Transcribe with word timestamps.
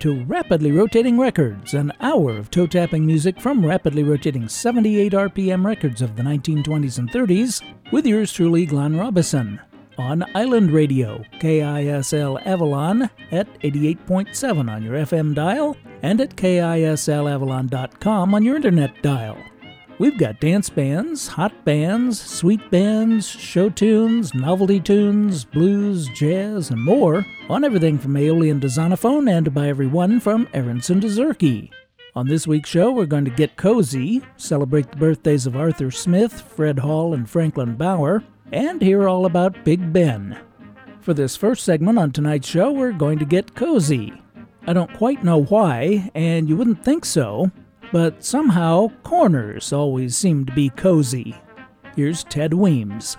To 0.00 0.24
Rapidly 0.24 0.72
Rotating 0.72 1.18
Records, 1.18 1.72
an 1.72 1.90
hour 2.00 2.36
of 2.36 2.50
toe 2.50 2.66
tapping 2.66 3.06
music 3.06 3.40
from 3.40 3.64
rapidly 3.64 4.02
rotating 4.02 4.46
78 4.46 5.12
RPM 5.12 5.64
records 5.64 6.02
of 6.02 6.16
the 6.16 6.22
1920s 6.22 6.98
and 6.98 7.10
30s, 7.10 7.62
with 7.92 8.04
yours 8.04 8.30
truly, 8.30 8.66
Glenn 8.66 8.96
Robison, 8.96 9.58
on 9.96 10.24
Island 10.34 10.70
Radio, 10.70 11.22
KISL 11.40 12.44
Avalon 12.44 13.08
at 13.32 13.48
88.7 13.60 14.70
on 14.70 14.82
your 14.82 14.96
FM 14.96 15.34
dial, 15.34 15.76
and 16.02 16.20
at 16.20 16.36
KISLAvalon.com 16.36 18.34
on 18.34 18.44
your 18.44 18.56
internet 18.56 19.02
dial. 19.02 19.38
We've 19.98 20.18
got 20.18 20.40
dance 20.40 20.68
bands, 20.68 21.26
hot 21.26 21.64
bands, 21.64 22.20
sweet 22.20 22.70
bands, 22.70 23.26
show 23.26 23.70
tunes, 23.70 24.34
novelty 24.34 24.78
tunes, 24.78 25.46
blues, 25.46 26.10
jazz, 26.10 26.70
and 26.70 26.84
more 26.84 27.24
on 27.48 27.64
everything 27.64 27.96
from 27.96 28.14
Aeolian 28.14 28.60
to 28.60 28.66
Zonophone 28.66 29.30
and 29.30 29.54
by 29.54 29.68
everyone 29.68 30.20
from 30.20 30.48
Aronson 30.52 31.00
to 31.00 31.06
Zurke. 31.06 31.70
On 32.14 32.28
this 32.28 32.46
week's 32.46 32.68
show, 32.68 32.92
we're 32.92 33.06
going 33.06 33.24
to 33.24 33.30
get 33.30 33.56
cozy, 33.56 34.22
celebrate 34.36 34.90
the 34.90 34.98
birthdays 34.98 35.46
of 35.46 35.56
Arthur 35.56 35.90
Smith, 35.90 36.42
Fred 36.42 36.78
Hall, 36.78 37.14
and 37.14 37.28
Franklin 37.28 37.74
Bauer, 37.74 38.22
and 38.52 38.82
hear 38.82 39.08
all 39.08 39.24
about 39.24 39.64
Big 39.64 39.94
Ben. 39.94 40.38
For 41.00 41.14
this 41.14 41.36
first 41.36 41.64
segment 41.64 41.98
on 41.98 42.12
tonight's 42.12 42.48
show, 42.48 42.70
we're 42.70 42.92
going 42.92 43.18
to 43.18 43.24
get 43.24 43.54
cozy. 43.54 44.12
I 44.66 44.74
don't 44.74 44.92
quite 44.92 45.24
know 45.24 45.44
why, 45.44 46.10
and 46.14 46.50
you 46.50 46.56
wouldn't 46.58 46.84
think 46.84 47.06
so, 47.06 47.50
but 47.92 48.24
somehow 48.24 48.88
corners 49.02 49.72
always 49.72 50.16
seem 50.16 50.44
to 50.46 50.52
be 50.52 50.70
cozy. 50.70 51.34
Here's 51.94 52.24
Ted 52.24 52.54
Weems. 52.54 53.16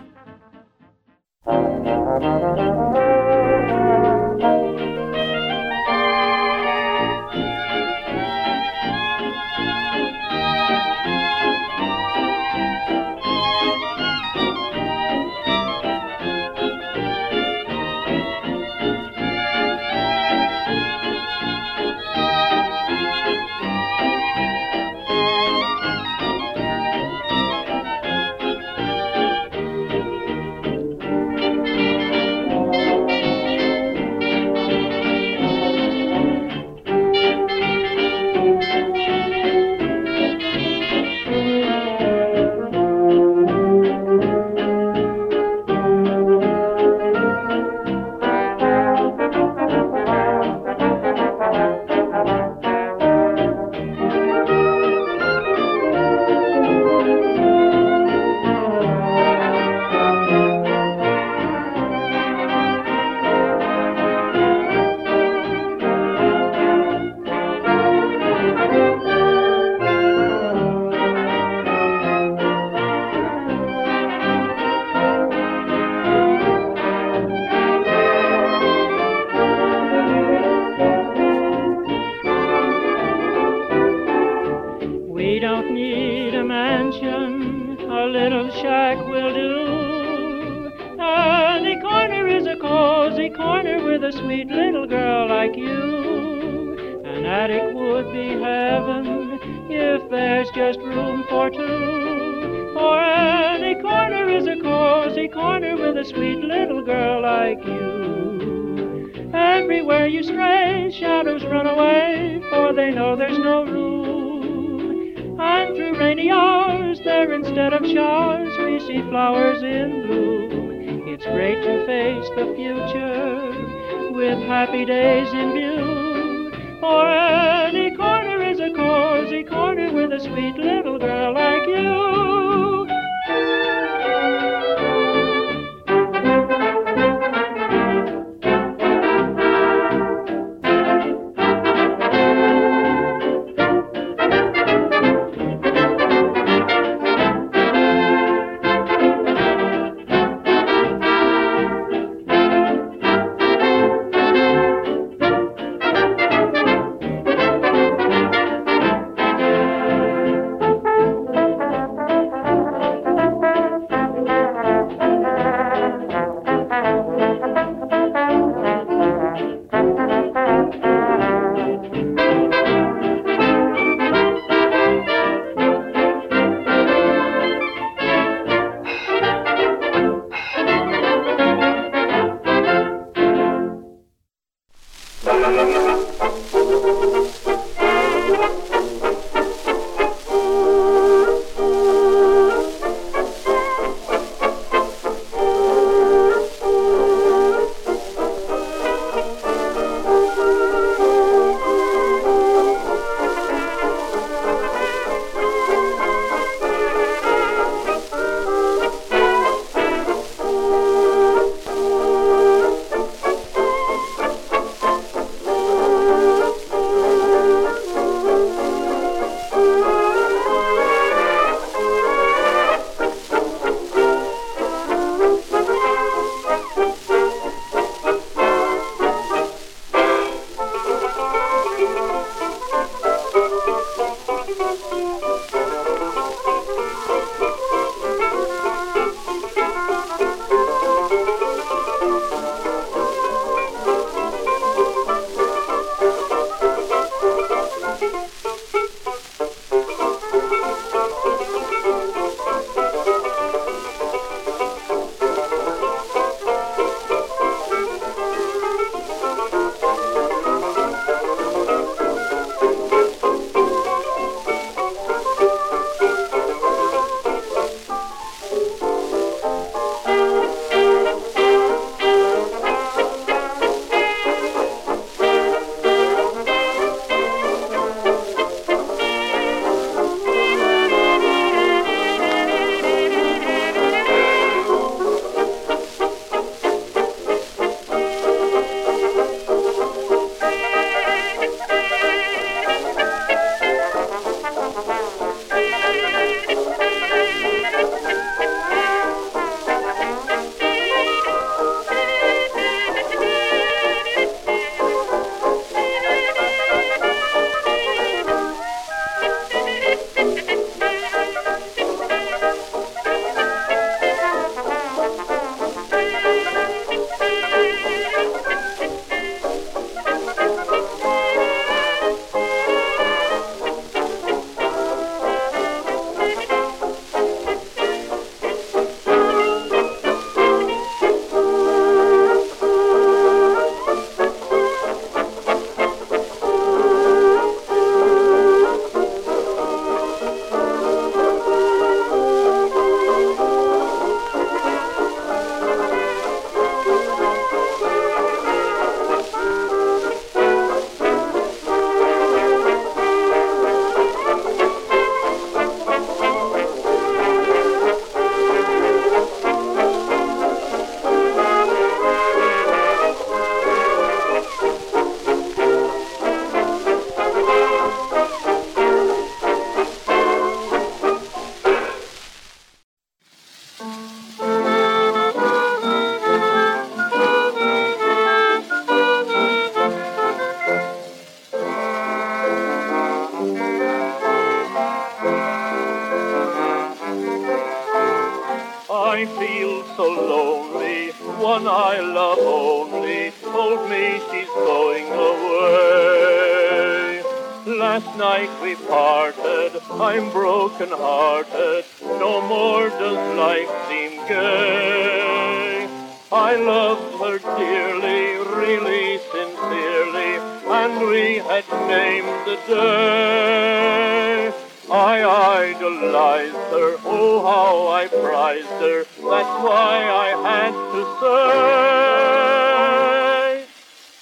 We 411.05 411.37
had 411.37 411.65
named 411.87 412.45
the 412.47 412.57
day. 412.67 414.51
I 414.89 415.23
idolized 415.65 416.71
her, 416.71 416.97
oh 417.05 417.41
how 417.43 417.87
I 417.89 418.07
prized 418.07 418.79
her, 418.81 419.03
that's 419.03 419.55
why 419.65 420.07
I 420.25 420.29
had 420.47 420.73
to 420.93 421.03
say. 421.21 422.77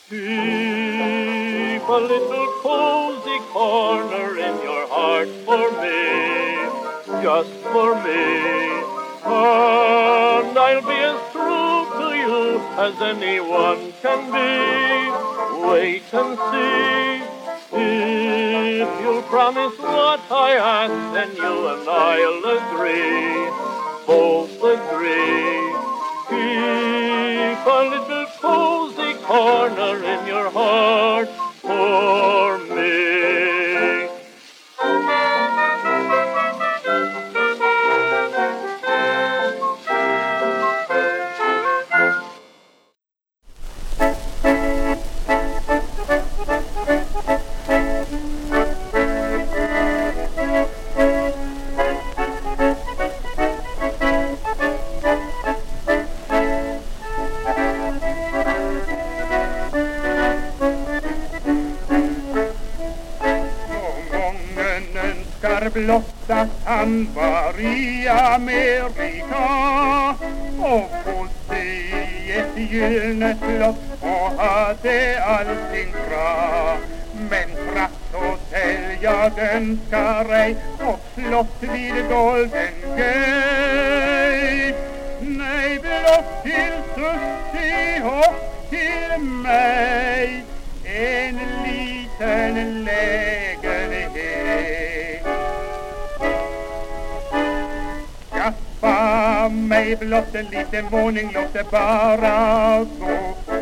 Keep 0.09 1.87
a 1.87 1.99
little 2.13 2.47
cozy 2.61 3.39
corner 3.53 4.37
in 4.37 4.55
your 4.63 4.87
heart 4.87 5.29
for 5.45 5.69
me, 5.83 6.03
just 7.21 7.55
for 7.71 7.95
me. 8.03 8.25
And 9.23 10.57
I'll 10.57 10.81
be 10.81 10.99
as 11.13 11.19
true 11.31 11.85
to 11.99 12.07
you 12.15 12.59
as 12.77 12.95
anyone 13.01 13.93
can 14.01 14.31
be. 14.31 15.34
Wait 15.67 16.03
and 16.13 16.37
see. 16.51 17.23
If 18.81 19.01
you'll 19.01 19.23
promise 19.23 19.77
what 19.79 20.21
I 20.31 20.55
ask, 20.57 21.13
then 21.13 21.35
you 21.35 21.67
and 21.67 21.89
I'll 21.89 22.45
agree, 22.59 23.49
both 24.05 24.57
agree. 24.75 25.73
Keep 26.29 27.65
a 27.65 27.81
little 27.93 28.27
cozy 28.39 29.13
corner 29.23 30.03
in 30.03 30.27
your 30.27 30.49
heart 30.51 31.29
for 31.61 32.57
me. 32.59 33.24
Blott 65.75 66.29
att 66.29 66.47
han 66.65 67.07
var 67.15 67.59
i 67.59 68.07
Amerika 68.07 69.45
och 70.59 70.89
bodde 71.05 71.63
i 71.63 72.31
ett 72.31 72.71
gyllene 72.71 73.37
slott 73.37 73.75
och 74.01 74.43
hade 74.43 75.23
allting 75.23 75.91
bra. 76.09 76.77
Men 77.29 77.49
prachthotell 77.73 78.97
jag 79.01 79.39
önskar 79.39 80.33
ej 80.33 80.55
och 80.79 80.99
slott 81.15 81.57
vid 81.59 82.09
Golden 82.09 82.73
Gate. 82.97 84.75
Nej, 85.19 85.79
blott 85.79 86.43
till 86.43 86.73
Sussie 86.95 88.03
och 88.03 88.69
till 88.69 89.23
mig 89.23 90.43
en 90.83 91.39
liten 91.63 92.83
lägenhet. 92.83 93.54
Skaffa 98.85 99.49
mig 99.49 99.95
blott 99.95 100.35
en 100.35 100.45
liten 100.45 100.89
våning, 100.89 101.31
låt 101.33 101.53
det 101.53 101.71
bara 101.71 102.79
gå 102.79 103.17
fort. 103.45 103.55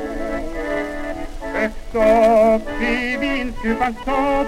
Upp 1.94 2.82
i 2.82 3.18
vinstupans 3.18 3.98
topp 4.06 4.48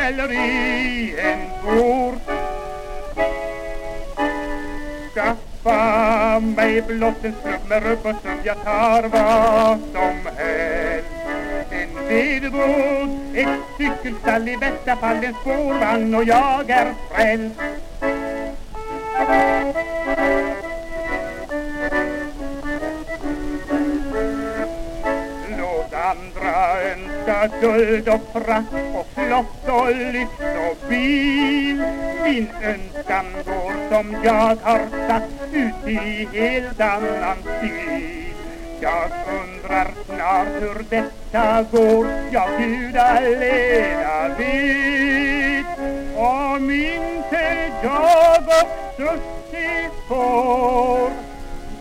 eller 0.00 0.32
i 0.32 1.14
en 1.18 1.38
port. 1.62 2.22
Skaffa 5.14 6.40
mig 6.40 6.82
blott 6.82 7.24
en 7.24 7.34
skrubb 7.40 7.68
med 7.68 7.82
rubb 7.82 8.06
och 8.06 8.16
stubb, 8.20 8.40
jag 8.44 8.64
tar 8.64 9.02
vad 9.02 9.78
som 9.92 10.36
helst. 10.36 11.08
En 11.70 12.08
vedbåt, 12.08 13.36
ett 13.36 13.48
cykelstall, 13.78 14.48
i 14.48 14.56
bästa 14.56 14.96
fall 14.96 15.24
en 15.24 15.34
spårvagn 15.34 16.14
och 16.14 16.24
jag 16.24 16.70
är 16.70 16.94
frälst. 17.10 17.60
Andra 27.28 27.48
guld 27.60 28.08
och 28.08 28.20
frack 28.32 28.72
och 28.94 29.06
flott 29.14 29.68
och 29.68 29.88
lyft 29.88 30.40
och 30.70 30.88
bil. 30.88 31.82
Min 32.24 32.48
önskan 32.62 33.26
går 33.46 33.72
som 33.90 34.16
jag 34.24 34.56
har 34.62 35.08
satt 35.08 35.30
ut 35.52 35.88
i 35.88 36.28
helt 36.32 36.80
annan 36.80 37.36
stil. 37.58 38.24
Jag 38.80 39.10
undrar 39.28 39.88
snart 40.06 40.48
hur 40.60 40.84
detta 40.90 41.62
går, 41.62 42.06
ja 42.32 42.48
Gud 42.58 42.96
allena 42.96 44.28
vet. 44.38 45.66
Om 46.16 46.70
inte 46.70 47.70
jag 47.82 48.42
och 48.42 48.68
Susie 48.96 49.90
får 50.08 51.10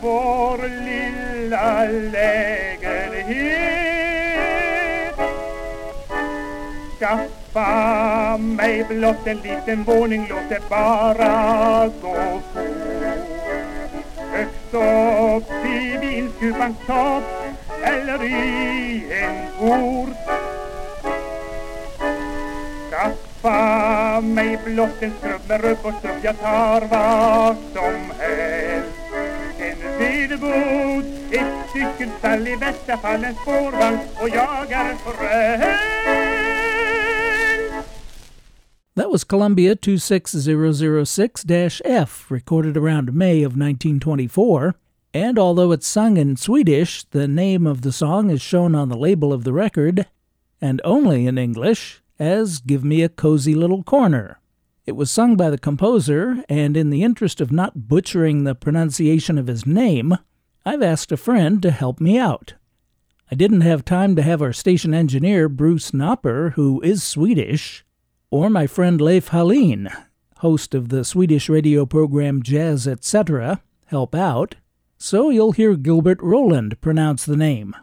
vår 0.01 0.57
lilla 0.85 1.85
lägenhet. 2.11 3.76
Skaffa 6.99 8.37
mig 8.37 8.83
blott 8.89 9.27
en 9.27 9.37
liten 9.37 9.83
våning, 9.83 10.27
låt 10.29 10.49
det 10.49 10.69
bara 10.69 11.87
gå 12.01 12.41
fort. 12.53 12.63
Högst 14.31 14.73
upp 14.73 15.65
i 15.65 15.97
vinskupans 15.97 16.77
topp 16.87 17.23
eller 17.83 18.23
i 18.23 19.03
en 19.11 19.59
port. 19.59 20.17
Skaffa 22.89 24.21
mig 24.21 24.59
blott 24.65 25.01
en 25.01 25.13
skrubb 25.19 25.41
med 25.47 25.61
rubb 25.61 25.77
och 25.81 25.93
stubb, 25.99 26.17
jag 26.21 26.39
tar 26.39 26.81
vad 26.81 27.55
som 27.73 28.11
helst. 28.19 28.97
En 29.59 29.97
vedbod, 29.99 31.05
ett 31.31 31.71
cykelstall, 31.73 32.47
i 32.47 32.57
bästa 32.57 32.97
fall 32.97 33.23
en 33.23 33.35
spårvagn 33.35 33.99
och 34.21 34.29
jag 34.29 34.71
är 34.71 34.95
frälst. 34.95 36.26
That 38.97 39.11
was 39.11 39.23
Columbia 39.23 39.75
26006 39.75 41.81
F, 41.85 42.31
recorded 42.31 42.75
around 42.75 43.13
May 43.13 43.43
of 43.43 43.51
1924. 43.51 44.73
And 45.13 45.37
although 45.37 45.71
it's 45.71 45.85
sung 45.85 46.17
in 46.17 46.35
Swedish, 46.35 47.03
the 47.03 47.27
name 47.27 47.67
of 47.67 47.83
the 47.83 47.91
song 47.91 48.31
is 48.31 48.41
shown 48.41 48.73
on 48.73 48.89
the 48.89 48.97
label 48.97 49.31
of 49.31 49.43
the 49.43 49.53
record, 49.53 50.07
and 50.59 50.81
only 50.83 51.27
in 51.27 51.37
English, 51.37 52.01
as 52.17 52.57
Give 52.57 52.83
Me 52.83 53.03
a 53.03 53.09
Cozy 53.09 53.53
Little 53.53 53.83
Corner. 53.83 54.39
It 54.87 54.93
was 54.93 55.11
sung 55.11 55.37
by 55.37 55.51
the 55.51 55.59
composer, 55.59 56.43
and 56.49 56.75
in 56.75 56.89
the 56.89 57.03
interest 57.03 57.39
of 57.39 57.51
not 57.51 57.87
butchering 57.87 58.45
the 58.45 58.55
pronunciation 58.55 59.37
of 59.37 59.45
his 59.45 59.67
name, 59.67 60.17
I've 60.65 60.81
asked 60.81 61.11
a 61.11 61.17
friend 61.17 61.61
to 61.61 61.69
help 61.69 62.01
me 62.01 62.17
out. 62.17 62.55
I 63.29 63.35
didn't 63.35 63.61
have 63.61 63.85
time 63.85 64.15
to 64.15 64.23
have 64.23 64.41
our 64.41 64.53
station 64.53 64.95
engineer, 64.95 65.47
Bruce 65.47 65.91
Knopper, 65.91 66.53
who 66.53 66.81
is 66.81 67.03
Swedish, 67.03 67.83
or 68.29 68.49
my 68.49 68.67
friend 68.67 68.99
Leif 68.99 69.29
Hallin, 69.29 69.89
host 70.37 70.75
of 70.75 70.89
the 70.89 71.03
Swedish 71.03 71.49
radio 71.49 71.85
program 71.85 72.43
Jazz 72.43 72.87
Etc., 72.87 73.61
help 73.85 74.13
out, 74.13 74.55
so 74.97 75.29
you'll 75.29 75.53
hear 75.53 75.75
Gilbert 75.75 76.21
Roland 76.21 76.79
pronounce 76.81 77.25
the 77.25 77.37
name. 77.37 77.75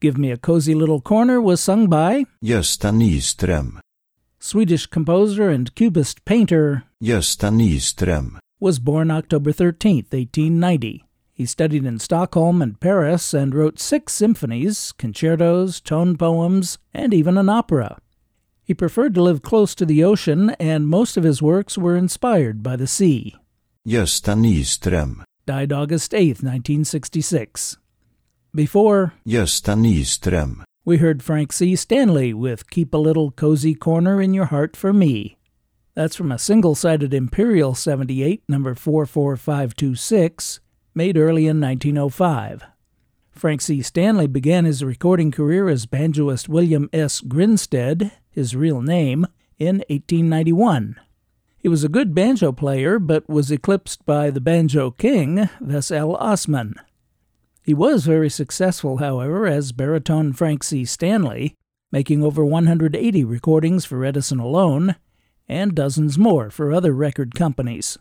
Give 0.00 0.16
Me 0.16 0.30
a 0.30 0.36
Cozy 0.36 0.74
Little 0.74 1.00
Corner 1.00 1.40
was 1.40 1.60
sung 1.60 1.88
by 1.88 2.24
Gösta 2.44 2.90
Nyström. 2.90 3.80
Swedish 4.38 4.86
composer 4.86 5.48
and 5.50 5.74
cubist 5.74 6.24
painter 6.24 6.84
Gösta 7.02 7.50
Nyström. 7.50 8.38
was 8.60 8.78
born 8.78 9.10
October 9.10 9.52
13, 9.52 10.06
1890. 10.10 11.04
He 11.32 11.44
studied 11.44 11.84
in 11.84 11.98
Stockholm 11.98 12.62
and 12.62 12.80
Paris 12.80 13.34
and 13.34 13.54
wrote 13.54 13.78
six 13.78 14.14
symphonies, 14.14 14.92
concertos, 14.92 15.80
tone 15.80 16.16
poems, 16.16 16.78
and 16.94 17.12
even 17.12 17.36
an 17.36 17.50
opera. 17.50 17.98
He 18.66 18.74
preferred 18.74 19.14
to 19.14 19.22
live 19.22 19.42
close 19.42 19.76
to 19.76 19.86
the 19.86 20.02
ocean, 20.02 20.50
and 20.58 20.88
most 20.88 21.16
of 21.16 21.22
his 21.22 21.40
works 21.40 21.78
were 21.78 21.96
inspired 21.96 22.64
by 22.64 22.74
the 22.74 22.88
sea. 22.88 23.36
Gösta 23.86 24.34
Nyström. 24.34 25.22
Died 25.46 25.72
August 25.72 26.12
8, 26.12 26.42
1966. 26.42 27.78
Before, 28.52 29.14
Gösta 29.24 29.76
Nyström. 29.76 30.64
we 30.84 30.96
heard 30.96 31.22
Frank 31.22 31.52
C. 31.52 31.76
Stanley 31.76 32.34
with 32.34 32.68
Keep 32.68 32.92
a 32.92 32.98
Little 32.98 33.30
Cozy 33.30 33.76
Corner 33.76 34.20
in 34.20 34.34
Your 34.34 34.46
Heart 34.46 34.76
for 34.76 34.92
Me. 34.92 35.38
That's 35.94 36.16
from 36.16 36.32
a 36.32 36.38
single 36.38 36.74
sided 36.74 37.14
Imperial 37.14 37.76
78, 37.76 38.42
number 38.48 38.74
44526, 38.74 40.58
made 40.92 41.16
early 41.16 41.46
in 41.46 41.60
1905. 41.60 42.64
Frank 43.38 43.60
C. 43.60 43.82
Stanley 43.82 44.26
began 44.26 44.64
his 44.64 44.82
recording 44.82 45.30
career 45.30 45.68
as 45.68 45.84
banjoist 45.86 46.48
William 46.48 46.88
S. 46.92 47.20
Grinstead, 47.20 48.12
his 48.30 48.56
real 48.56 48.80
name, 48.80 49.26
in 49.58 49.76
1891. 49.88 50.96
He 51.58 51.68
was 51.68 51.84
a 51.84 51.88
good 51.88 52.14
banjo 52.14 52.52
player, 52.52 52.98
but 52.98 53.28
was 53.28 53.50
eclipsed 53.50 54.06
by 54.06 54.30
the 54.30 54.40
banjo 54.40 54.90
king, 54.90 55.48
Vess 55.60 55.90
L. 55.90 56.16
Ossman. 56.16 56.74
He 57.62 57.74
was 57.74 58.06
very 58.06 58.30
successful, 58.30 58.98
however, 58.98 59.46
as 59.46 59.72
baritone 59.72 60.32
Frank 60.32 60.62
C. 60.62 60.84
Stanley, 60.84 61.54
making 61.92 62.22
over 62.22 62.44
180 62.44 63.24
recordings 63.24 63.84
for 63.84 64.04
Edison 64.04 64.38
alone, 64.38 64.96
and 65.48 65.74
dozens 65.74 66.16
more 66.16 66.50
for 66.50 66.72
other 66.72 66.92
record 66.92 67.34
companies. 67.34 67.98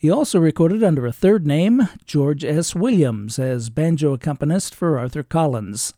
He 0.00 0.10
also 0.10 0.40
recorded 0.40 0.82
under 0.82 1.04
a 1.04 1.12
third 1.12 1.46
name, 1.46 1.86
George 2.06 2.42
S. 2.42 2.74
Williams, 2.74 3.38
as 3.38 3.68
banjo 3.68 4.14
accompanist 4.14 4.74
for 4.74 4.98
Arthur 4.98 5.22
Collins. 5.22 5.92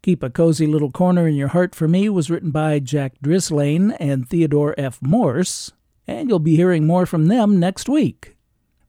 Keep 0.00 0.22
a 0.22 0.30
Cozy 0.30 0.66
Little 0.66 0.90
Corner 0.90 1.28
in 1.28 1.34
Your 1.34 1.48
Heart 1.48 1.74
for 1.74 1.86
Me 1.86 2.08
was 2.08 2.30
written 2.30 2.50
by 2.50 2.78
Jack 2.78 3.18
Drislane 3.22 3.94
and 4.00 4.26
Theodore 4.26 4.74
F. 4.78 4.98
Morse, 5.02 5.72
and 6.06 6.30
you'll 6.30 6.38
be 6.38 6.56
hearing 6.56 6.86
more 6.86 7.04
from 7.04 7.26
them 7.26 7.60
next 7.60 7.86
week. 7.86 8.38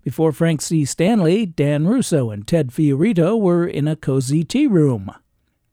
Before 0.03 0.31
Frank 0.31 0.61
C. 0.61 0.85
Stanley, 0.85 1.45
Dan 1.45 1.85
Russo 1.85 2.29
and 2.29 2.47
Ted 2.47 2.69
Fiorito 2.69 3.37
were 3.37 3.67
in 3.67 3.89
a 3.89 3.97
cozy 3.97 4.45
tea 4.45 4.67
room. 4.67 5.11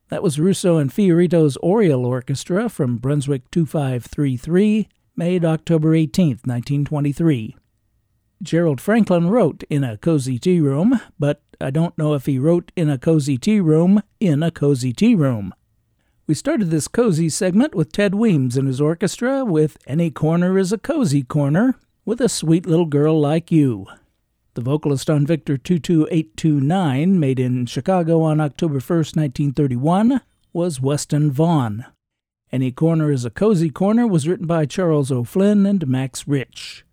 That 0.09 0.23
was 0.23 0.41
Russo 0.41 0.75
and 0.75 0.91
Fiorito's 0.91 1.55
Oriole 1.63 2.05
Orchestra 2.05 2.67
from 2.67 2.97
Brunswick 2.97 3.49
2533, 3.49 4.89
made 5.15 5.45
October 5.45 5.95
18, 5.95 6.41
1923. 6.43 7.55
Gerald 8.43 8.81
Franklin 8.81 9.29
wrote 9.29 9.63
in 9.69 9.85
a 9.85 9.97
cozy 9.97 10.37
tea 10.37 10.59
room, 10.59 10.99
but 11.17 11.41
I 11.61 11.69
don't 11.69 11.97
know 11.97 12.13
if 12.13 12.25
he 12.25 12.37
wrote 12.37 12.73
in 12.75 12.89
a 12.89 12.97
cozy 12.97 13.37
tea 13.37 13.61
room 13.61 14.03
in 14.19 14.43
a 14.43 14.51
cozy 14.51 14.91
tea 14.91 15.15
room. 15.15 15.53
We 16.27 16.35
started 16.35 16.69
this 16.69 16.89
cozy 16.89 17.29
segment 17.29 17.73
with 17.73 17.93
Ted 17.93 18.13
Weems 18.13 18.57
and 18.57 18.67
his 18.67 18.81
orchestra 18.81 19.45
with 19.45 19.77
Any 19.87 20.11
Corner 20.11 20.57
is 20.57 20.73
a 20.73 20.77
Cozy 20.77 21.23
Corner 21.23 21.75
with 22.03 22.19
a 22.19 22.27
Sweet 22.27 22.65
Little 22.65 22.85
Girl 22.85 23.17
Like 23.17 23.49
You. 23.49 23.85
The 24.55 24.61
vocalist 24.61 25.09
on 25.09 25.25
Victor 25.25 25.57
22829, 25.57 27.19
made 27.19 27.39
in 27.39 27.65
Chicago 27.65 28.21
on 28.21 28.41
October 28.41 28.79
1, 28.79 28.97
1931, 28.97 30.19
was 30.51 30.81
Weston 30.81 31.31
Vaughn. 31.31 31.85
Any 32.51 32.71
Corner 32.71 33.09
is 33.09 33.23
a 33.23 33.29
Cozy 33.29 33.69
Corner 33.69 34.05
was 34.05 34.27
written 34.27 34.45
by 34.45 34.65
Charles 34.65 35.11
O'Flynn 35.11 35.65
and 35.65 35.87
Max 35.87 36.27
Rich. 36.27 36.85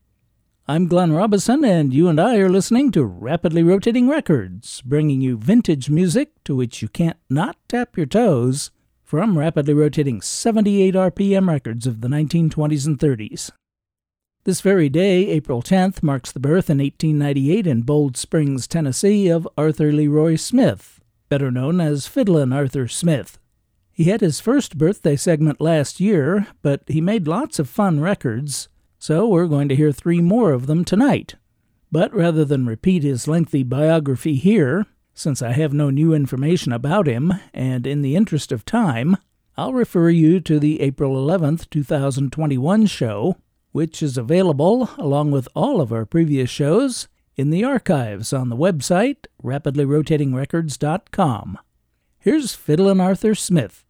I'm 0.71 0.87
Glenn 0.87 1.12
Robison, 1.12 1.65
and 1.65 1.93
you 1.93 2.07
and 2.07 2.21
I 2.21 2.37
are 2.37 2.49
listening 2.49 2.93
to 2.93 3.05
Rapidly 3.05 3.65
Rotating 3.65 4.09
Records, 4.09 4.83
bringing 4.83 5.21
you 5.21 5.37
vintage 5.37 5.91
music 5.91 6.31
to 6.45 6.55
which 6.55 6.81
you 6.81 6.87
can't 6.87 7.17
not 7.29 7.57
tap 7.67 7.97
your 7.97 8.07
toes 8.07 8.71
from 9.03 9.37
rapidly 9.37 9.75
rotating 9.75 10.21
78 10.21 10.95
RPM 10.95 11.49
records 11.49 11.89
of 11.89 12.03
the 12.03 12.07
1920s 12.07 12.87
and 12.87 13.00
30s. 13.00 13.50
This 14.45 14.61
very 14.61 14.89
day, 14.89 15.27
April 15.31 15.61
10th, 15.61 16.05
marks 16.05 16.31
the 16.31 16.39
birth 16.39 16.71
in 16.71 16.79
1898 16.79 17.67
in 17.67 17.83
Bold 17.83 18.17
Springs, 18.17 18.69
Tennessee, 18.69 19.27
of 19.27 19.49
Arthur 19.59 19.91
Leroy 19.91 20.37
Smith, 20.37 21.00
better 21.29 21.50
known 21.50 21.81
as 21.81 22.07
Fiddlin' 22.07 22.53
Arthur 22.53 22.87
Smith. 22.87 23.41
He 23.91 24.05
had 24.05 24.21
his 24.21 24.39
first 24.39 24.79
birthday 24.79 25.17
segment 25.17 25.61
last 25.61 25.99
year, 25.99 26.47
but 26.62 26.83
he 26.87 27.00
made 27.00 27.27
lots 27.27 27.59
of 27.59 27.69
fun 27.69 27.99
records, 27.99 28.69
so 29.00 29.26
we're 29.26 29.47
going 29.47 29.69
to 29.71 29.75
hear 29.75 29.90
three 29.90 30.21
more 30.21 30.52
of 30.52 30.66
them 30.66 30.85
tonight. 30.85 31.37
But 31.90 32.14
rather 32.14 32.45
than 32.45 32.66
repeat 32.66 33.02
his 33.02 33.26
lengthy 33.26 33.62
biography 33.62 34.35
here, 34.37 34.85
since 35.14 35.40
I 35.40 35.52
have 35.52 35.73
no 35.73 35.88
new 35.88 36.12
information 36.12 36.71
about 36.71 37.07
him, 37.09 37.33
and 37.54 37.87
in 37.87 38.02
the 38.02 38.14
interest 38.14 38.52
of 38.52 38.66
time, 38.66 39.16
I'll 39.57 39.73
refer 39.73 40.11
you 40.11 40.38
to 40.40 40.61
the 40.61 40.83
April 40.83 41.16
11th, 41.16 41.71
2021 41.71 42.85
show, 42.87 43.38
which 43.73 44.02
is 44.02 44.19
available, 44.19 44.90
along 44.99 45.30
with 45.30 45.49
all 45.54 45.80
of 45.80 45.92
our 45.92 46.04
previous 46.04 46.50
shows, 46.50 47.09
in 47.37 47.49
the 47.49 47.64
archives 47.64 48.35
on 48.35 48.50
the 48.50 48.57
website 48.57 49.25
rapidlyrotatingrecords.com. 49.42 51.59
Here's 52.19 52.54
Fiddlin' 52.54 53.00
Arthur 53.00 53.35
Smith. 53.35 53.87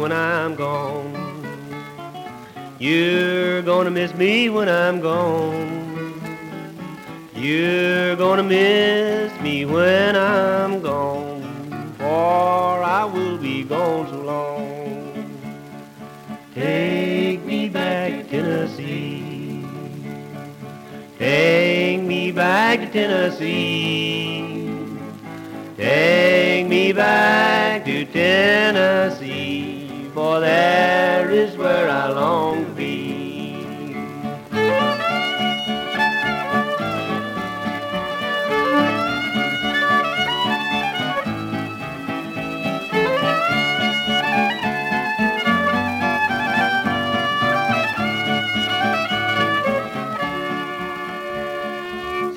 When 0.00 0.12
I'm 0.12 0.54
gone. 0.54 1.12
You're 2.78 3.60
gonna 3.60 3.90
miss 3.90 4.14
me 4.14 4.48
when 4.48 4.68
I'm 4.68 5.00
gone. 5.00 5.78
You're 7.34 8.16
gonna 8.16 8.42
miss 8.42 9.38
me 9.42 9.66
when 9.66 10.16
I'm 10.16 10.80
gone, 10.80 11.42
for 11.98 12.82
I 12.82 13.04
will 13.04 13.36
be 13.36 13.62
gone 13.62 14.08
so 14.08 14.20
long. 14.22 14.70
Take 16.54 17.44
me 17.44 17.68
back 17.68 18.10
to 18.12 18.24
Tennessee. 18.30 19.64
Take 21.18 22.02
me 22.02 22.32
back 22.32 22.80
to 22.80 22.86
Tennessee. 22.90 24.40
Take 25.76 26.66
me 26.68 26.92
back 26.92 27.86
to 27.86 28.04
Tennessee, 28.04 29.39
for 30.14 30.40
there 30.40 31.30
is 31.30 31.56
where 31.56 31.88
I 31.88 32.10
long 32.10 32.64
to 32.64 32.70
be. 32.72 33.20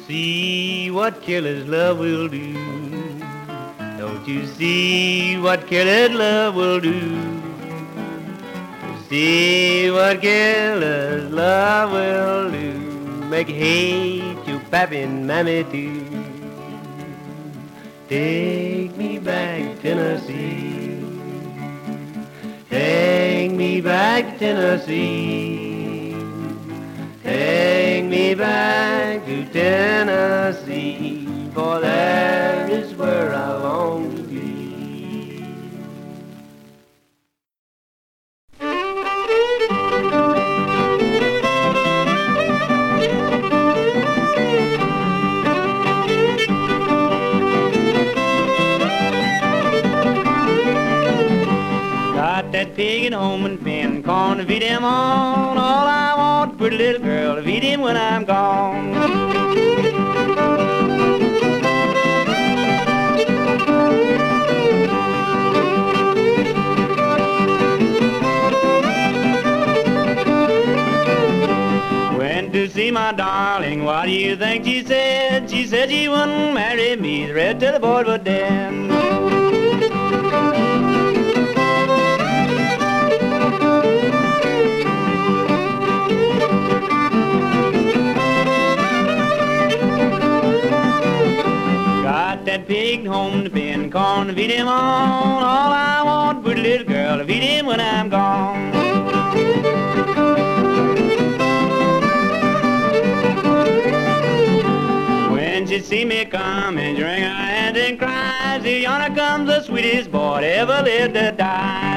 See 0.08 0.92
what 0.92 1.22
killer's 1.22 1.68
love 1.68 1.98
will 1.98 2.28
do. 2.28 2.54
Don't 3.98 4.28
you 4.28 4.46
see 4.46 5.38
what 5.40 5.66
killer's 5.68 6.12
love 6.12 6.56
will 6.56 6.80
do? 6.80 7.33
See 9.14 9.92
what 9.92 10.22
killer's 10.22 11.30
love 11.32 11.92
will 11.92 12.50
do. 12.50 12.74
Make 13.30 13.48
you 13.48 13.54
hate 13.54 14.48
your 14.48 14.60
pappy 14.72 15.02
and 15.02 15.28
mammy 15.28 15.64
too. 15.66 16.04
Take 18.10 18.98
me 18.98 19.20
back 19.20 19.80
Tennessee. 19.84 20.98
Take 22.72 23.52
me 23.52 23.82
back 23.82 24.40
Tennessee. 24.40 26.16
Take 27.22 28.06
me 28.06 28.34
back 28.34 29.24
to 29.28 29.46
Tennessee, 29.54 31.28
for 31.54 31.80
there 31.82 32.68
is 32.68 32.96
where 32.96 33.32
I 33.32 33.58
long 33.62 34.16
to 34.16 34.23
pig 52.76 53.06
at 53.06 53.14
home 53.14 53.46
and 53.46 53.64
pen, 53.64 54.04
corn 54.04 54.38
to 54.40 54.46
feed 54.46 54.64
him 54.64 54.84
on. 54.84 55.58
All 55.58 55.88
I 55.88 56.16
want, 56.18 56.58
pretty 56.58 56.78
little 56.78 57.02
girl, 57.02 57.36
to 57.36 57.44
feed 57.44 57.64
him 57.64 57.82
when 57.82 57.98
I'm 57.98 58.26
gone. 58.26 59.34
To 72.54 72.70
see 72.70 72.92
my 72.92 73.12
darling, 73.12 73.84
what 73.84 74.06
do 74.06 74.12
you 74.12 74.36
think 74.38 74.64
she 74.64 74.86
said? 74.86 75.50
She 75.50 75.66
said 75.66 75.90
she 75.90 76.08
wouldn't 76.08 76.54
marry 76.54 76.96
me, 76.96 77.26
the 77.26 77.34
rest 77.34 77.64
of 77.64 77.74
the 77.74 77.80
boys 77.80 78.06
were 78.06 78.20
dead. 78.20 79.33
Pig 92.64 93.06
home 93.06 93.44
to 93.44 93.50
pen, 93.50 93.92
corn 93.92 94.28
to 94.28 94.34
feed 94.34 94.52
him 94.52 94.68
on. 94.68 95.44
All 95.44 95.72
I 95.72 96.02
want, 96.04 96.44
pretty 96.44 96.62
little 96.62 96.88
girl, 96.88 97.18
to 97.18 97.26
feed 97.26 97.44
him 97.44 97.66
when 97.66 97.80
I'm 97.80 98.10
gone. 98.10 98.72
When 105.32 105.68
she 105.68 105.82
see 105.82 106.06
me 106.06 106.26
coming, 106.26 106.96
she 106.96 107.04
wring 107.04 107.24
her 107.24 107.30
hands 107.30 107.78
and 107.78 108.00
cries, 108.00 108.64
Here 108.64 108.80
yonder 108.80 109.14
comes 109.16 109.48
the 109.48 109.62
sweetest 109.64 110.12
boy 110.12 110.42
that 110.42 110.58
ever 110.58 110.82
lived 110.84 111.14
to 111.16 111.32
die. 111.32 111.94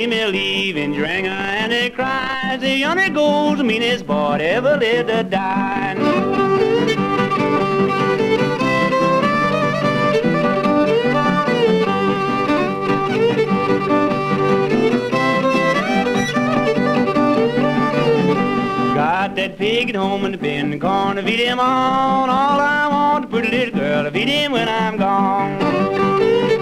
See 0.00 0.06
me 0.06 0.24
leaving, 0.24 0.94
hand 0.94 1.72
and 1.72 1.92
cries, 1.92 2.62
Here 2.62 2.76
yonder 2.76 3.10
goes 3.10 3.58
the 3.58 3.64
meanest 3.64 4.06
boy 4.06 4.38
ever 4.40 4.78
lived 4.78 5.08
to 5.08 5.22
die. 5.24 5.94
Got 18.94 19.36
that 19.36 19.58
pig 19.58 19.90
at 19.90 19.96
home 19.96 20.24
in 20.24 20.32
the 20.32 20.38
bin, 20.38 20.80
to 21.16 21.22
feed 21.22 21.40
him 21.40 21.60
on. 21.60 22.30
All 22.30 22.60
I 22.60 22.88
want, 22.88 23.26
a 23.26 23.28
pretty 23.28 23.50
little 23.50 23.78
girl 23.78 24.04
to 24.04 24.10
feed 24.10 24.28
him 24.28 24.52
when 24.52 24.66
I'm 24.66 24.96
gone. 24.96 26.59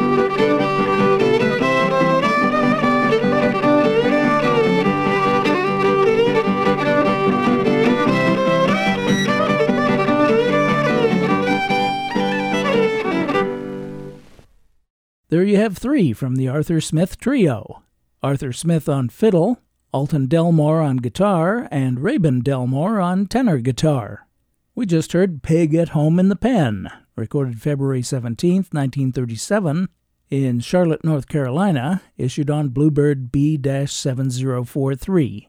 There 15.31 15.45
you 15.45 15.59
have 15.59 15.77
three 15.77 16.15
from 16.15 16.37
the 16.37 16.49
Arthur 16.49 16.81
Smith 16.81 17.19
Trio 17.19 17.83
Arthur 18.23 18.51
Smith 18.51 18.89
on 18.89 19.11
fiddle, 19.11 19.61
Alton 19.93 20.27
Delmore 20.27 20.81
on 20.81 20.97
guitar, 20.97 21.69
and 21.71 21.99
Rabon 21.99 22.43
Delmore 22.43 22.99
on 22.99 23.27
tenor 23.27 23.59
guitar. 23.59 24.27
We 24.75 24.87
just 24.87 25.13
heard 25.13 25.43
Pig 25.43 25.75
at 25.75 25.91
Home 25.91 26.19
in 26.19 26.31
the 26.31 26.37
Pen, 26.37 26.89
recorded 27.15 27.61
February 27.61 28.01
17, 28.01 28.69
1937, 28.73 29.91
in 30.31 30.61
Charlotte, 30.61 31.05
North 31.05 31.29
Carolina, 31.29 32.01
issued 32.17 32.49
on 32.49 32.71
Bluebird 32.71 33.31
B 33.31 33.61
7043. 33.63 35.49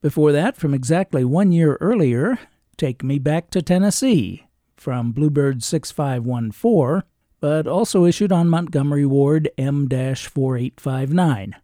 Before 0.00 0.30
that, 0.30 0.56
from 0.56 0.72
exactly 0.72 1.24
one 1.24 1.50
year 1.50 1.76
earlier, 1.80 2.38
Take 2.76 3.02
Me 3.02 3.18
Back 3.18 3.50
to 3.50 3.60
Tennessee, 3.60 4.46
from 4.76 5.10
Bluebird 5.10 5.64
6514, 5.64 7.02
but 7.40 7.66
also 7.66 8.04
issued 8.04 8.30
on 8.30 8.48
Montgomery 8.48 9.06
Ward 9.06 9.50
M 9.58 9.88
4859. 9.88 11.56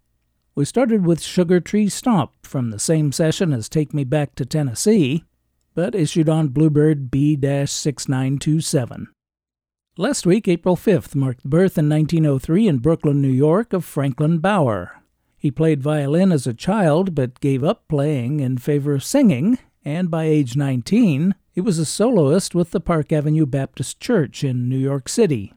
We 0.54 0.64
started 0.64 1.04
with 1.04 1.22
Sugar 1.22 1.60
Tree 1.60 1.88
Stomp 1.88 2.32
from 2.42 2.70
the 2.70 2.78
same 2.78 3.12
session 3.12 3.52
as 3.52 3.68
Take 3.68 3.92
Me 3.92 4.04
Back 4.04 4.34
to 4.36 4.46
Tennessee, 4.46 5.24
but 5.74 5.94
issued 5.94 6.30
on 6.30 6.48
Bluebird 6.48 7.10
B 7.10 7.36
6927. 7.36 9.08
Last 9.98 10.26
week, 10.26 10.48
April 10.48 10.76
5th, 10.76 11.14
marked 11.14 11.42
the 11.42 11.48
birth 11.48 11.76
in 11.76 11.88
1903 11.88 12.68
in 12.68 12.78
Brooklyn, 12.78 13.20
New 13.20 13.28
York, 13.28 13.72
of 13.72 13.84
Franklin 13.84 14.38
Bauer. 14.38 15.02
He 15.36 15.50
played 15.50 15.82
violin 15.82 16.32
as 16.32 16.46
a 16.46 16.54
child 16.54 17.14
but 17.14 17.40
gave 17.40 17.62
up 17.62 17.86
playing 17.88 18.40
in 18.40 18.58
favor 18.58 18.94
of 18.94 19.04
singing, 19.04 19.58
and 19.84 20.10
by 20.10 20.24
age 20.24 20.56
19, 20.56 21.34
he 21.52 21.60
was 21.60 21.78
a 21.78 21.84
soloist 21.84 22.54
with 22.54 22.70
the 22.72 22.80
Park 22.80 23.12
Avenue 23.12 23.46
Baptist 23.46 24.00
Church 24.00 24.42
in 24.42 24.68
New 24.68 24.78
York 24.78 25.08
City. 25.08 25.52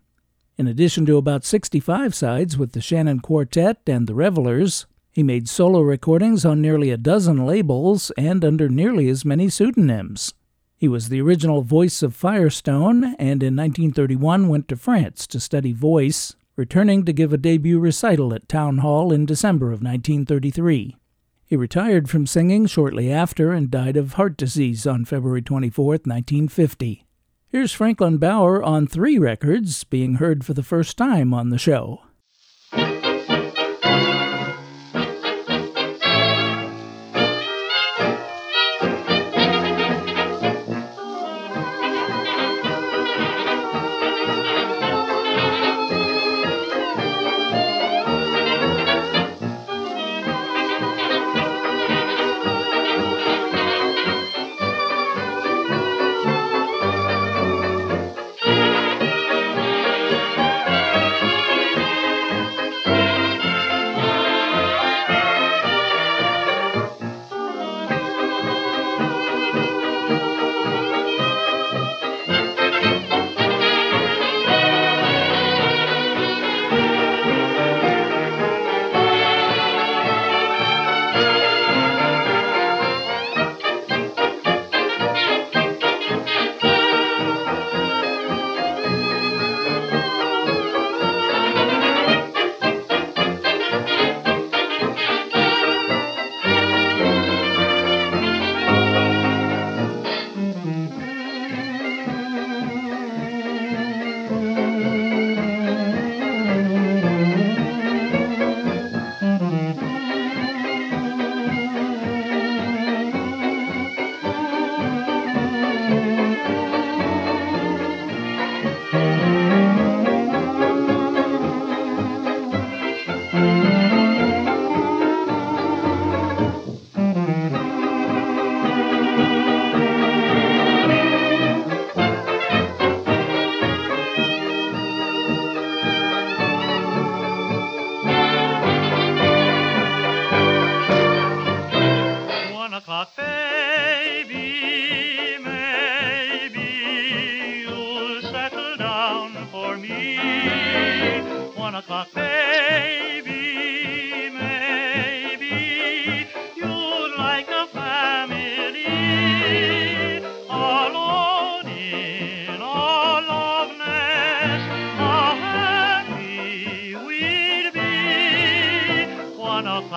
In 0.60 0.68
addition 0.68 1.06
to 1.06 1.16
about 1.16 1.46
65 1.46 2.14
sides 2.14 2.58
with 2.58 2.74
the 2.74 2.82
Shannon 2.82 3.22
Quartet 3.22 3.78
and 3.88 4.08
the 4.08 4.14
Revelers, 4.14 4.88
he 5.10 5.24
made 5.24 5.48
solo 5.48 5.80
recordings 5.80 6.44
on 6.44 6.62
nearly 6.62 6.90
a 6.90 6.98
dozen 6.98 7.46
labels 7.46 8.12
and 8.18 8.44
under 8.44 8.68
nearly 8.68 9.08
as 9.08 9.24
many 9.24 9.48
pseudonyms. 9.48 10.34
He 10.76 10.90
was 10.90 11.08
the 11.08 11.22
original 11.22 11.62
voice 11.62 12.04
of 12.04 12.14
Firestone 12.14 13.16
and 13.18 13.42
in 13.42 13.56
1931 13.56 14.50
went 14.50 14.68
to 14.68 14.76
France 14.76 15.26
to 15.28 15.40
study 15.40 15.72
voice, 15.72 16.36
returning 16.58 17.06
to 17.06 17.14
give 17.14 17.32
a 17.32 17.38
debut 17.38 17.80
recital 17.80 18.34
at 18.34 18.50
Town 18.50 18.80
Hall 18.80 19.14
in 19.14 19.26
December 19.26 19.68
of 19.68 19.82
1933. 19.82 20.98
He 21.46 21.56
retired 21.56 22.10
from 22.10 22.28
singing 22.28 22.66
shortly 22.66 23.10
after 23.10 23.54
and 23.54 23.72
died 23.72 23.96
of 23.96 24.16
heart 24.16 24.36
disease 24.36 24.86
on 24.86 25.06
February 25.06 25.42
24, 25.42 25.86
1950. 25.86 27.06
Here's 27.52 27.74
Franklin 27.74 28.20
Bauer 28.20 28.62
on 28.62 28.86
three 28.86 29.18
records 29.18 29.84
being 29.84 30.16
heard 30.16 30.46
for 30.46 30.54
the 30.54 30.62
first 30.62 30.98
time 30.98 31.34
on 31.34 31.50
the 31.50 31.58
show. 31.58 32.02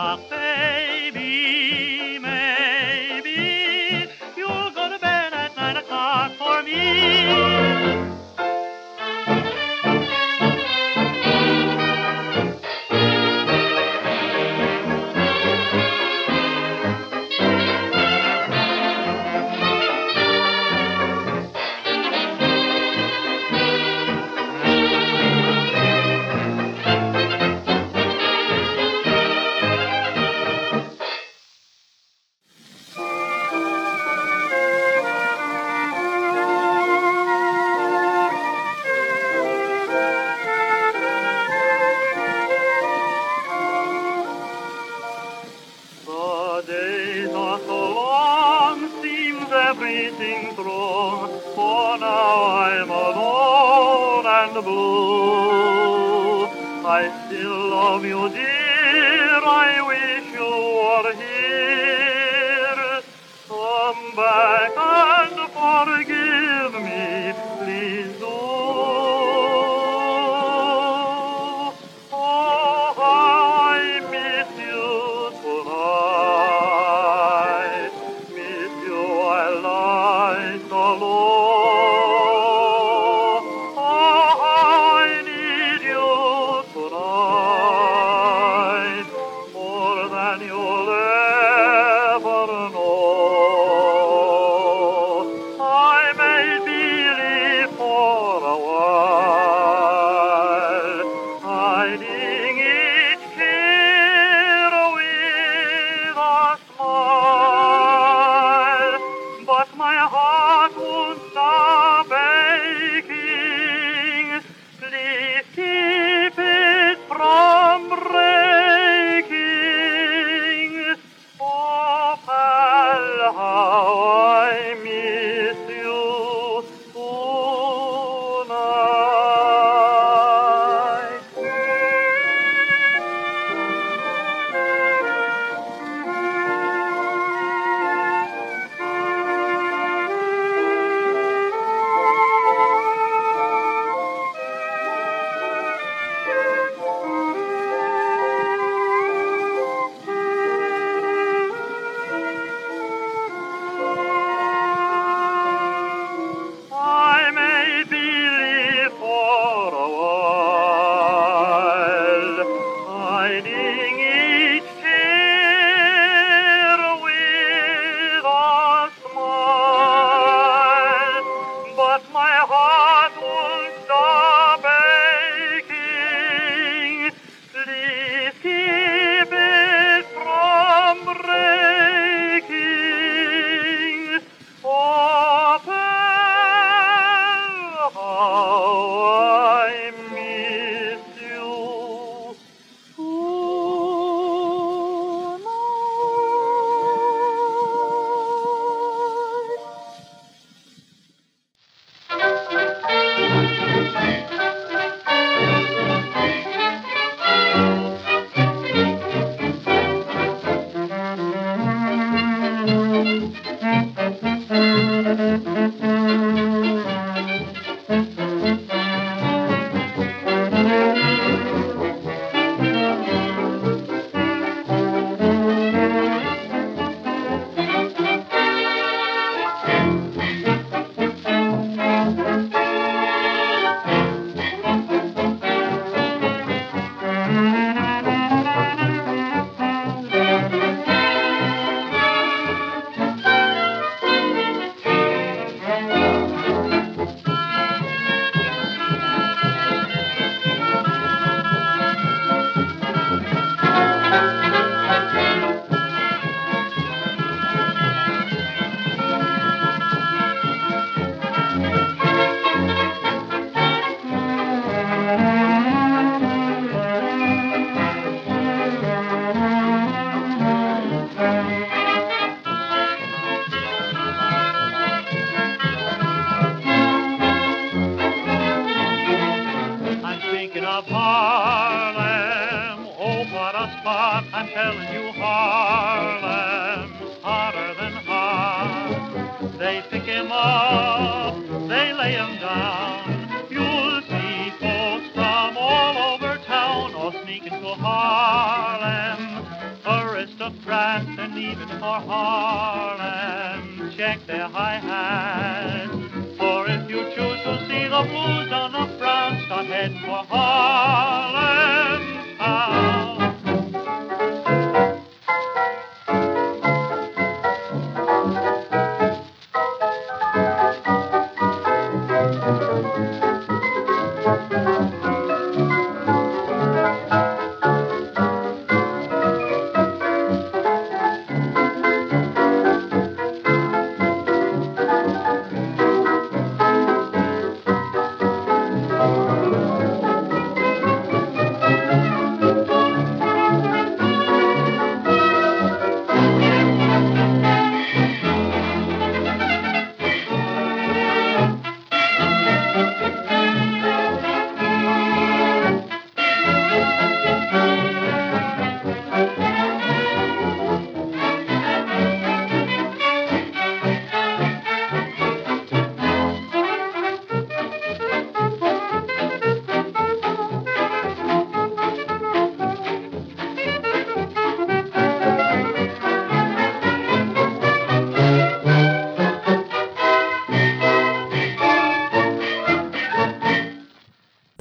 Ah, 0.04 0.18
baby, 0.28 2.18
maybe 2.18 3.38
you'll 4.36 4.70
go 4.72 4.88
to 4.90 4.98
bed 4.98 5.32
at 5.32 5.54
nine 5.56 5.76
o'clock 5.76 6.32
for 6.32 6.60
me. 6.64 8.21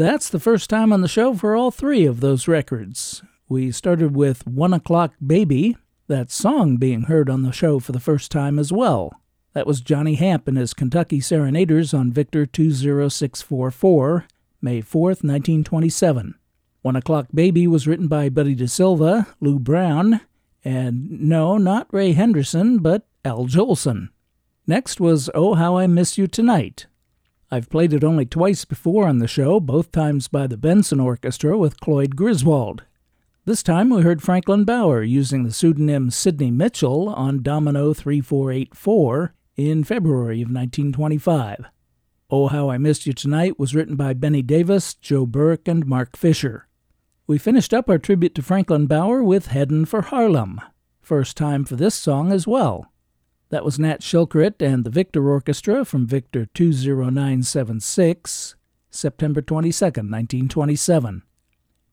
That's 0.02 0.30
the 0.30 0.40
first 0.40 0.68
time 0.68 0.92
on 0.92 1.02
the 1.02 1.08
show 1.08 1.36
for 1.36 1.56
all 1.56 1.70
three 1.70 2.08
of 2.08 2.22
those 2.22 2.48
records. 2.48 3.22
We 3.48 3.72
started 3.72 4.16
with 4.16 4.48
One 4.48 4.74
O'Clock 4.74 5.14
Baby, 5.24 5.78
that 6.08 6.32
song 6.32 6.78
being 6.78 7.04
heard 7.04 7.30
on 7.30 7.44
the 7.44 7.52
show 7.52 7.78
for 7.78 7.92
the 7.92 8.00
first 8.00 8.32
time 8.32 8.58
as 8.58 8.74
well. 8.74 9.22
That 9.54 9.68
was 9.68 9.80
Johnny 9.80 10.16
Hamp 10.16 10.48
and 10.48 10.58
his 10.58 10.74
Kentucky 10.74 11.20
Serenaders 11.20 11.94
on 11.94 12.12
Victor 12.12 12.48
20644, 12.48 14.26
May 14.60 14.82
4th, 14.82 15.22
1927. 15.22 16.34
One 16.82 16.96
O'Clock 16.96 17.28
Baby 17.32 17.68
was 17.68 17.88
written 17.88 18.08
by 18.08 18.30
Buddy 18.30 18.56
DeSylva, 18.56 19.28
Lou 19.40 19.60
Brown, 19.60 20.22
and 20.66 21.12
no, 21.22 21.60
not 21.60 21.94
Ray 21.94 22.14
Henderson, 22.14 22.80
but 22.80 23.06
Al 23.24 23.46
Jolson. 23.46 24.10
Next 24.66 25.00
was 25.00 25.30
Oh 25.36 25.54
How 25.54 25.78
I 25.78 25.86
Miss 25.86 26.18
You 26.18 26.26
Tonight, 26.26 26.88
I've 27.54 27.70
played 27.70 27.92
it 27.92 28.06
only 28.06 28.26
twice 28.26 28.64
before 28.64 29.06
on 29.06 29.20
the 29.20 29.28
show, 29.28 29.60
both 29.60 29.92
times 29.92 30.30
by 30.30 30.48
the 30.48 30.56
Benson 30.56 31.02
Orchestra 31.02 31.58
with 31.58 31.82
Cloyd 31.82 32.16
Griswold. 32.16 32.84
This 33.44 33.62
time 33.62 33.90
we 33.90 34.04
heard 34.04 34.24
Franklin 34.24 34.64
Bauer 34.64 35.04
using 35.04 35.44
the 35.44 35.52
pseudonym 35.52 36.12
Sidney 36.12 36.50
Mitchell 36.50 37.10
on 37.10 37.44
Domino 37.44 37.94
3484 37.94 39.34
in 39.58 39.84
February 39.84 40.42
of 40.42 40.48
1925. 40.48 41.66
Oh 42.30 42.48
How 42.48 42.70
I 42.70 42.78
Missed 42.78 43.06
You 43.06 43.12
Tonight 43.12 43.60
was 43.60 43.76
written 43.76 43.98
by 43.98 44.14
Benny 44.14 44.42
Davis, 44.42 44.94
Joe 44.94 45.26
Burke, 45.26 45.68
and 45.68 45.86
Mark 45.86 46.16
Fisher. 46.16 46.70
We 47.28 47.38
finished 47.38 47.74
up 47.74 47.90
our 47.90 47.98
tribute 47.98 48.34
to 48.36 48.42
Franklin 48.42 48.88
Bauer 48.88 49.22
with 49.22 49.48
Headin' 49.48 49.88
for 49.88 50.04
Harlem. 50.04 50.62
First 51.02 51.36
time 51.36 51.66
for 51.66 51.76
this 51.76 51.96
song 51.96 52.32
as 52.32 52.48
well. 52.48 52.91
That 53.52 53.64
was 53.66 53.78
Nat 53.78 54.00
Shilkret 54.00 54.62
and 54.62 54.86
the 54.86 54.90
Victor 54.90 55.30
Orchestra 55.30 55.84
from 55.84 56.08
Victor 56.08 56.46
20976, 56.54 58.56
September 58.90 59.42
22, 59.42 59.84
1927. 59.84 61.24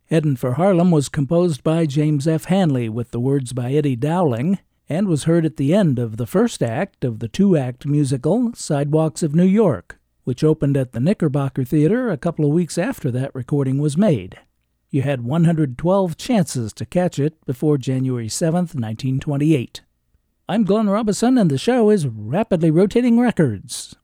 Headin' 0.08 0.36
for 0.36 0.52
Harlem 0.52 0.92
was 0.92 1.08
composed 1.08 1.64
by 1.64 1.84
James 1.84 2.28
F. 2.28 2.44
Hanley 2.44 2.88
with 2.88 3.10
the 3.10 3.18
words 3.18 3.52
by 3.52 3.72
Eddie 3.72 3.96
Dowling 3.96 4.60
and 4.88 5.08
was 5.08 5.24
heard 5.24 5.44
at 5.44 5.56
the 5.56 5.74
end 5.74 5.98
of 5.98 6.16
the 6.16 6.28
first 6.28 6.62
act 6.62 7.04
of 7.04 7.18
the 7.18 7.26
two 7.26 7.56
act 7.56 7.84
musical 7.84 8.52
Sidewalks 8.54 9.24
of 9.24 9.34
New 9.34 9.42
York, 9.42 9.98
which 10.22 10.44
opened 10.44 10.76
at 10.76 10.92
the 10.92 11.00
Knickerbocker 11.00 11.64
Theater 11.64 12.08
a 12.08 12.16
couple 12.16 12.44
of 12.44 12.52
weeks 12.52 12.78
after 12.78 13.10
that 13.10 13.34
recording 13.34 13.78
was 13.78 13.96
made. 13.96 14.38
You 14.90 15.02
had 15.02 15.24
112 15.24 16.16
chances 16.16 16.72
to 16.74 16.86
catch 16.86 17.18
it 17.18 17.44
before 17.46 17.78
January 17.78 18.28
7, 18.28 18.54
1928. 18.54 19.80
I'm 20.50 20.64
Glenn 20.64 20.88
Robison, 20.88 21.36
and 21.36 21.50
the 21.50 21.58
show 21.58 21.90
is 21.90 22.06
Rapidly 22.06 22.70
Rotating 22.70 23.20
Records. 23.20 23.94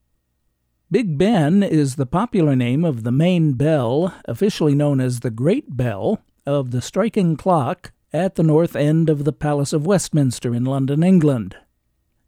Big 0.91 1.17
Ben 1.17 1.63
is 1.63 1.97
the 1.97 2.05
popular 2.05 2.55
name 2.55 2.85
of 2.85 3.03
the 3.03 3.11
main 3.11 3.55
bell, 3.55 4.15
officially 4.27 4.75
known 4.75 5.01
as 5.01 5.21
the 5.21 5.31
Great 5.31 5.75
Bell, 5.75 6.21
of 6.45 6.71
the 6.71 6.83
striking 6.83 7.39
clock 7.39 7.93
at 8.13 8.35
the 8.35 8.43
north 8.43 8.77
end 8.77 9.09
of 9.09 9.25
the 9.25 9.33
Palace 9.33 9.73
of 9.73 9.87
Westminster 9.87 10.55
in 10.55 10.67
London, 10.67 11.03
England. 11.03 11.57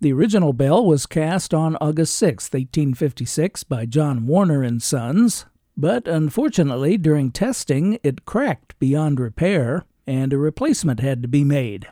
The 0.00 0.14
original 0.14 0.54
bell 0.54 0.86
was 0.86 1.04
cast 1.04 1.52
on 1.52 1.76
August 1.78 2.16
6, 2.16 2.44
1856 2.44 3.64
by 3.64 3.84
John 3.84 4.26
Warner 4.26 4.62
and 4.62 4.82
Sons, 4.82 5.44
but 5.76 6.08
unfortunately 6.08 6.96
during 6.96 7.32
testing 7.32 7.98
it 8.02 8.24
cracked 8.24 8.78
beyond 8.78 9.20
repair 9.20 9.84
and 10.06 10.32
a 10.32 10.38
replacement 10.38 11.00
had 11.00 11.20
to 11.20 11.28
be 11.28 11.44
made. 11.44 11.88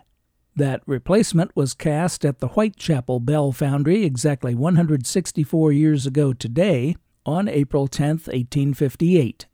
That 0.57 0.82
replacement 0.86 1.57
was 1.57 1.74
cast 1.74 2.24
at 2.24 2.38
the 2.38 2.48
Whitechapel 2.48 3.18
Bell 3.18 3.50
Foundry 3.50 4.05
exactly 4.05 4.55
164 4.55 5.72
years 5.72 6.07
ago 6.07 6.32
today 6.32 6.94
on 7.26 7.48
April 7.48 7.88
10, 7.88 8.09
1858. 8.09 9.46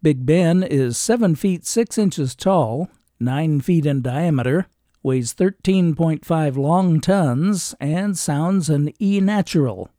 Big 0.00 0.24
Ben 0.24 0.62
is 0.62 0.96
7 0.96 1.34
feet 1.34 1.66
6 1.66 1.98
inches 1.98 2.36
tall, 2.36 2.88
9 3.18 3.60
feet 3.60 3.84
in 3.84 4.00
diameter, 4.00 4.68
weighs 5.02 5.34
13.5 5.34 6.56
long 6.56 7.00
tons, 7.00 7.74
and 7.80 8.16
sounds 8.16 8.70
an 8.70 8.92
E 9.02 9.20
natural. 9.20 9.90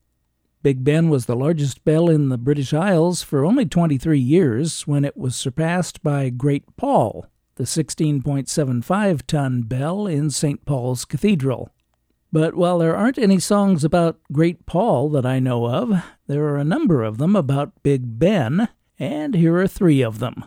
Big 0.63 0.85
Ben 0.85 1.09
was 1.09 1.25
the 1.25 1.35
largest 1.35 1.83
bell 1.83 2.09
in 2.09 2.29
the 2.29 2.37
British 2.37 2.73
Isles 2.73 3.23
for 3.23 3.43
only 3.43 3.65
23 3.65 4.17
years 4.17 4.87
when 4.87 5.03
it 5.03 5.17
was 5.17 5.35
surpassed 5.35 6.01
by 6.01 6.29
Great 6.29 6.63
Paul, 6.77 7.25
the 7.59 7.65
16.75 7.65 9.27
ton 9.27 9.63
bell 9.63 10.07
in 10.07 10.29
St. 10.29 10.63
Paul's 10.63 11.03
Cathedral. 11.03 11.69
But 12.31 12.55
while 12.55 12.77
there 12.77 12.95
aren't 12.95 13.17
any 13.17 13.37
songs 13.37 13.83
about 13.83 14.17
Great 14.31 14.65
Paul 14.65 15.09
that 15.09 15.25
I 15.25 15.39
know 15.39 15.67
of, 15.67 16.01
there 16.27 16.45
are 16.45 16.55
a 16.55 16.63
number 16.63 17.03
of 17.03 17.17
them 17.17 17.35
about 17.35 17.83
Big 17.83 18.17
Ben, 18.17 18.69
and 18.97 19.35
here 19.35 19.57
are 19.57 19.67
three 19.67 20.01
of 20.01 20.19
them. 20.19 20.45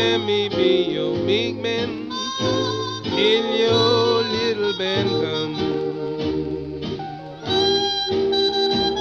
Let 0.00 0.20
me 0.22 0.48
be 0.48 0.92
your 0.96 1.14
big 1.26 1.62
band 1.62 2.10
till 3.04 3.46
your 3.64 4.22
little 4.36 4.72
band? 4.78 5.10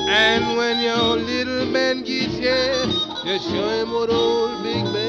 And 0.10 0.58
when 0.58 0.76
your 0.82 1.16
little 1.32 1.72
band 1.72 2.06
gets 2.06 2.36
here, 2.38 2.84
just 3.24 3.46
show 3.50 3.70
him 3.78 3.92
what 3.94 4.10
old 4.10 4.62
Big 4.64 4.84
Ben 4.94 5.09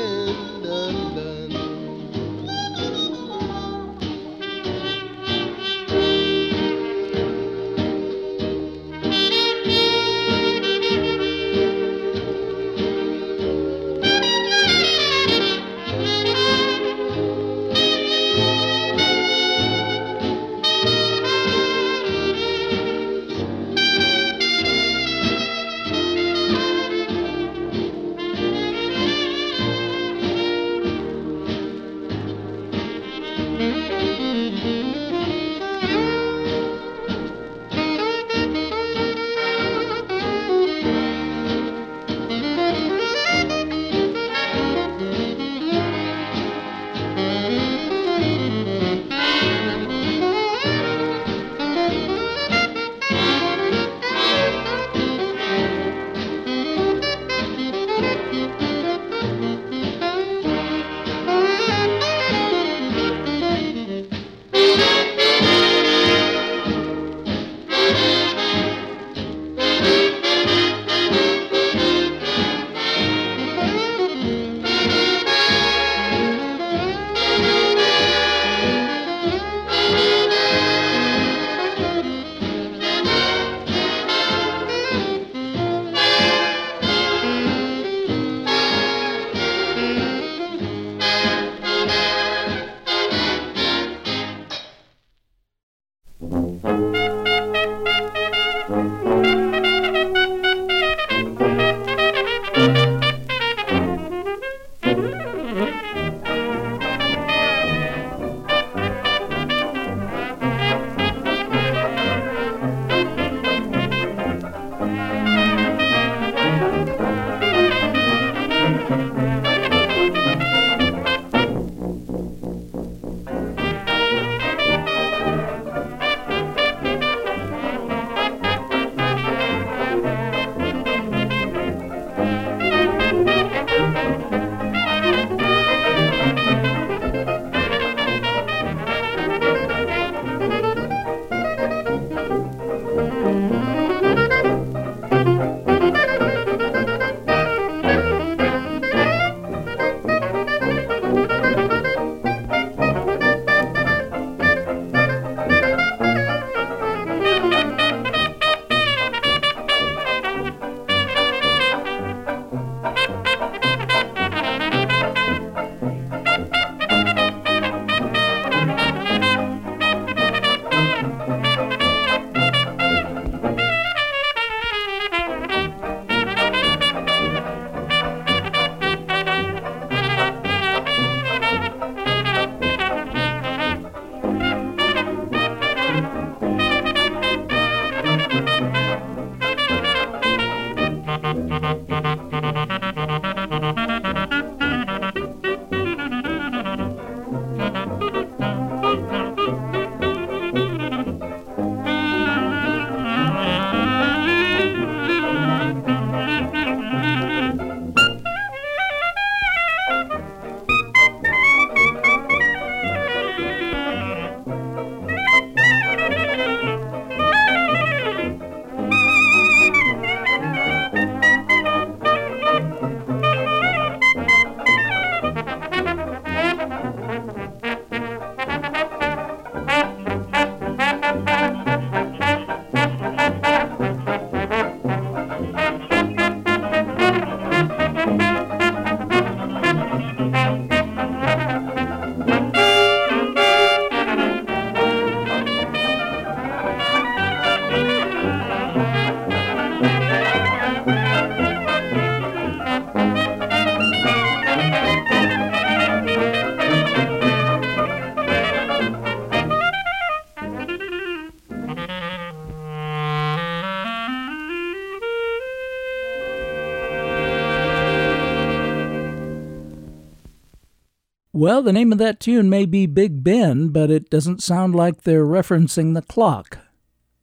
Well, 271.41 271.63
the 271.63 271.73
name 271.73 271.91
of 271.91 271.97
that 271.97 272.21
tune 272.21 272.51
may 272.51 272.67
be 272.67 272.85
Big 272.85 273.25
Ben, 273.25 273.69
but 273.69 273.91
it 273.91 274.11
doesn't 274.11 274.43
sound 274.43 274.75
like 274.75 275.05
they're 275.05 275.25
referencing 275.25 275.95
the 275.95 276.03
clock. 276.03 276.59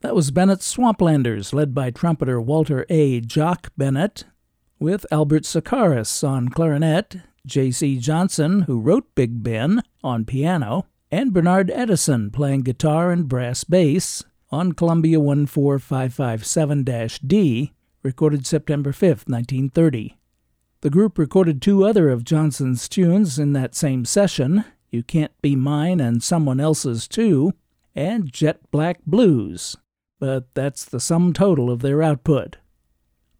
That 0.01 0.15
was 0.15 0.32
Bennett's 0.32 0.76
Swamplanders, 0.76 1.53
led 1.53 1.76
by 1.76 1.91
trumpeter 1.91 2.41
Walter 2.41 2.88
A. 2.89 3.22
Jock 3.22 3.72
Bennett, 3.78 4.24
with 4.80 5.05
Albert 5.11 5.43
Socarras 5.43 6.28
on 6.28 6.49
clarinet, 6.49 7.18
J.C. 7.45 7.99
Johnson, 7.99 8.61
who 8.61 8.80
wrote 8.80 9.13
Big 9.13 9.43
Ben, 9.43 9.84
on 10.03 10.26
piano, 10.26 10.88
and 11.11 11.32
Bernard 11.32 11.70
Addison 11.70 12.32
playing 12.32 12.61
guitar 12.61 13.11
and 13.11 13.30
brass 13.30 13.65
bass 13.65 14.24
on 14.49 14.72
Columbia 14.72 15.20
14557 15.20 17.28
D, 17.28 17.72
recorded 18.01 18.47
September 18.47 18.91
5, 18.91 19.26
1930. 19.28 20.18
The 20.82 20.89
group 20.91 21.17
recorded 21.17 21.59
two 21.59 21.84
other 21.84 22.09
of 22.09 22.23
Johnson's 22.23 22.88
tunes 22.88 23.39
in 23.39 23.53
that 23.53 23.73
same 23.73 24.05
session 24.05 24.63
You 24.91 25.01
Can't 25.01 25.32
Be 25.41 25.55
Mine 25.55 25.99
and 25.99 26.21
Someone 26.21 26.59
Else's 26.59 27.07
Too, 27.07 27.53
and 27.95 28.32
Jet 28.32 28.59
Black 28.69 28.99
Blues, 29.03 29.75
but 30.19 30.53
that's 30.53 30.86
the 30.86 30.99
sum 30.99 31.34
total 31.34 31.71
of 31.71 31.82
their 31.82 32.03
output. 32.03 32.57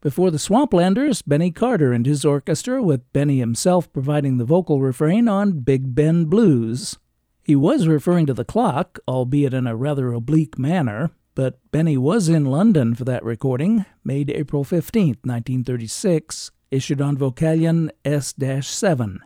Before 0.02 0.32
the 0.32 0.40
Swamplanders, 0.40 1.22
Benny 1.28 1.52
Carter 1.52 1.94
and 1.94 2.08
his 2.08 2.26
orchestra, 2.26 2.82
with 2.82 3.12
Benny 3.14 3.38
himself 3.38 3.92
providing 3.94 4.38
the 4.38 4.46
vocal 4.46 4.82
refrain 4.82 5.28
on 5.28 5.60
Big 5.60 5.94
Ben 5.94 6.26
Blues. 6.26 6.98
He 7.44 7.56
was 7.56 7.88
referring 7.88 8.26
to 8.26 8.34
the 8.34 8.46
clock, 8.46 8.98
albeit 9.08 9.54
in 9.54 9.68
a 9.68 9.76
rather 9.76 10.12
oblique 10.12 10.58
manner, 10.58 11.12
but 11.36 11.60
Benny 11.70 11.98
was 11.98 12.30
in 12.30 12.46
London 12.46 12.96
for 12.96 13.06
that 13.06 13.24
recording, 13.24 13.86
made 14.04 14.32
April 14.32 14.64
15, 14.64 15.18
1936, 15.24 16.50
issued 16.72 17.02
on 17.02 17.18
Vocalion 17.18 17.90
S 18.04 18.34
7. 18.68 19.20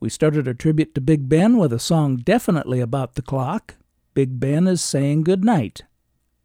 We 0.00 0.08
started 0.08 0.46
our 0.46 0.54
tribute 0.54 0.94
to 0.94 1.00
Big 1.00 1.28
Ben 1.28 1.56
with 1.56 1.72
a 1.72 1.78
song 1.78 2.16
definitely 2.16 2.80
about 2.80 3.14
the 3.14 3.22
clock. 3.22 3.76
Big 4.12 4.38
Ben 4.38 4.66
is 4.66 4.80
saying 4.80 5.24
good 5.24 5.44
night. 5.44 5.82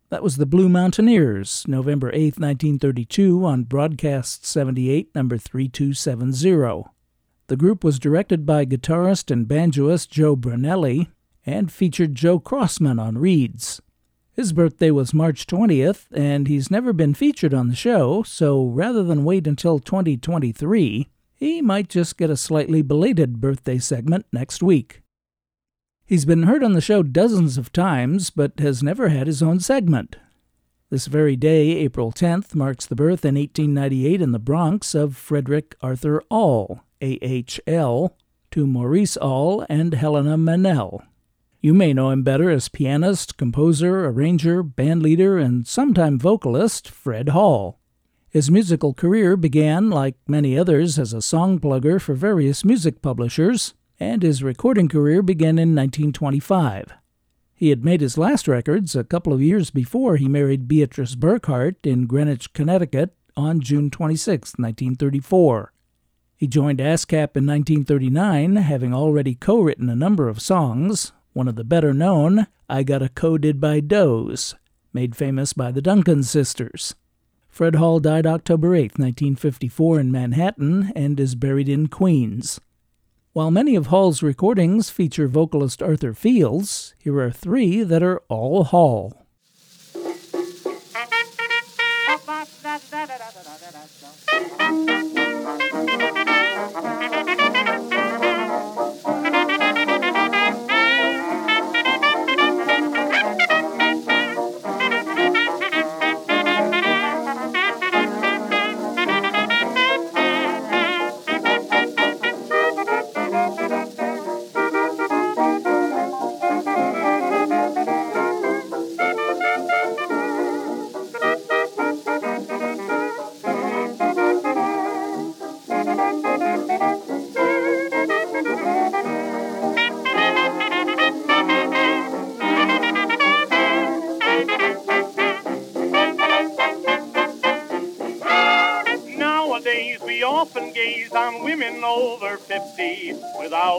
That 0.10 0.24
was 0.24 0.38
the 0.38 0.46
Blue 0.46 0.70
Mountaineers, 0.70 1.66
November 1.68 2.10
8, 2.14 2.40
1932, 2.40 3.46
on 3.46 3.64
Broadcast 3.64 4.46
78, 4.46 5.14
number 5.14 5.38
3270. 5.38 6.90
The 7.48 7.56
group 7.56 7.84
was 7.84 8.00
directed 8.00 8.46
by 8.46 8.66
guitarist 8.66 9.30
and 9.30 9.48
banjoist 9.48 10.10
Joe 10.10 10.36
Brannelly 10.36 11.10
and 11.46 11.72
featured 11.72 12.16
Joe 12.16 12.40
Crossman 12.40 13.00
on 13.00 13.18
reeds. 13.18 13.82
His 14.40 14.54
birthday 14.54 14.90
was 14.90 15.14
March 15.14 15.48
20th, 15.48 16.06
and 16.14 16.48
he's 16.48 16.72
never 16.72 16.94
been 16.94 17.14
featured 17.14 17.54
on 17.54 17.68
the 17.68 17.76
show, 17.76 18.24
so 18.24 18.68
rather 18.68 19.04
than 19.04 19.26
wait 19.26 19.46
until 19.46 19.80
2023, 19.80 21.10
he 21.36 21.62
might 21.62 21.90
just 21.90 22.16
get 22.16 22.30
a 22.30 22.38
slightly 22.38 22.82
belated 22.82 23.42
birthday 23.42 23.78
segment 23.80 24.26
next 24.32 24.64
week. 24.64 25.02
He's 26.06 26.24
been 26.24 26.44
heard 26.44 26.64
on 26.64 26.72
the 26.72 26.80
show 26.80 27.04
dozens 27.04 27.58
of 27.58 27.74
times, 27.74 28.30
but 28.30 28.62
has 28.62 28.82
never 28.82 29.10
had 29.10 29.28
his 29.28 29.44
own 29.44 29.60
segment. 29.60 30.16
This 30.90 31.08
very 31.08 31.36
day, 31.36 31.72
April 31.72 32.14
10th, 32.14 32.56
marks 32.56 32.86
the 32.86 32.96
birth 32.96 33.26
in 33.26 33.36
1898 33.36 34.22
in 34.22 34.32
the 34.32 34.40
Bronx 34.40 34.96
of 34.96 35.18
Frederick 35.18 35.76
Arthur 35.82 36.24
Ahl, 36.32 36.86
AHL, 37.02 38.16
to 38.52 38.66
Maurice 38.66 39.18
Ahl 39.18 39.66
and 39.68 39.96
Helena 39.96 40.38
Meynell. 40.38 41.02
You 41.62 41.74
may 41.74 41.92
know 41.92 42.10
him 42.10 42.24
better 42.24 42.50
as 42.50 42.70
pianist, 42.70 43.36
composer, 43.36 44.06
arranger, 44.06 44.64
bandleader, 44.64 45.44
and 45.44 45.68
sometime 45.68 46.18
vocalist 46.18 46.90
Fred 46.90 47.30
Hall. 47.30 47.82
His 48.30 48.50
musical 48.50 48.94
career 48.94 49.36
began, 49.36 49.90
like 49.90 50.16
many 50.26 50.58
others, 50.58 50.98
as 50.98 51.12
a 51.12 51.22
song 51.22 51.60
plugger 51.60 52.00
for 52.00 52.14
various 52.14 52.64
music 52.64 53.02
publishers, 53.02 53.74
and 54.00 54.24
his 54.24 54.42
recording 54.42 54.88
career 54.88 55.22
began 55.22 55.60
in 55.60 55.76
1925. 55.76 56.94
He 57.54 57.72
had 57.72 57.84
made 57.84 58.00
his 58.00 58.18
last 58.18 58.48
records 58.48 58.96
a 58.96 59.04
couple 59.04 59.34
of 59.34 59.42
years 59.42 59.70
before 59.70 60.16
he 60.16 60.30
married 60.30 60.70
Beatrice 60.70 61.16
Burkhart 61.16 61.76
in 61.84 62.08
Greenwich, 62.08 62.54
Connecticut 62.54 63.14
on 63.36 63.60
June 63.60 63.90
26, 63.90 64.52
1934. 64.52 65.74
He 66.38 66.48
joined 66.48 66.80
ASCAP 66.80 67.36
in 67.36 67.46
1939, 67.46 68.56
having 68.56 68.94
already 68.94 69.36
co 69.36 69.60
written 69.60 69.90
a 69.90 69.96
number 69.96 70.30
of 70.30 70.40
songs, 70.40 71.12
one 71.34 71.48
of 71.48 71.56
the 71.56 71.64
better 71.64 71.94
known, 71.94 72.48
I 72.68 72.84
Got 72.84 73.02
a 73.02 73.10
Coded 73.10 73.60
by 73.60 73.80
Doze, 73.80 74.56
made 74.94 75.16
famous 75.16 75.54
by 75.54 75.72
the 75.72 75.82
Duncan 75.82 76.24
sisters. 76.24 76.96
Fred 77.50 77.76
Hall 77.76 78.00
died 78.00 78.26
October 78.26 78.76
8, 78.76 79.00
1954, 79.00 80.00
in 80.00 80.12
Manhattan 80.12 80.92
and 80.96 81.20
is 81.20 81.36
buried 81.36 81.68
in 81.68 81.88
Queens. 81.88 82.60
While 83.34 83.52
many 83.52 83.76
of 83.76 83.88
Hall's 83.88 84.24
recordings 84.24 84.90
feature 84.90 85.28
vocalist 85.28 85.84
Arthur 85.84 86.14
Fields, 86.14 86.96
here 86.98 87.20
are 87.20 87.32
three 87.32 87.84
that 87.84 88.02
are 88.02 88.22
all 88.28 88.64
Hall. 88.64 89.26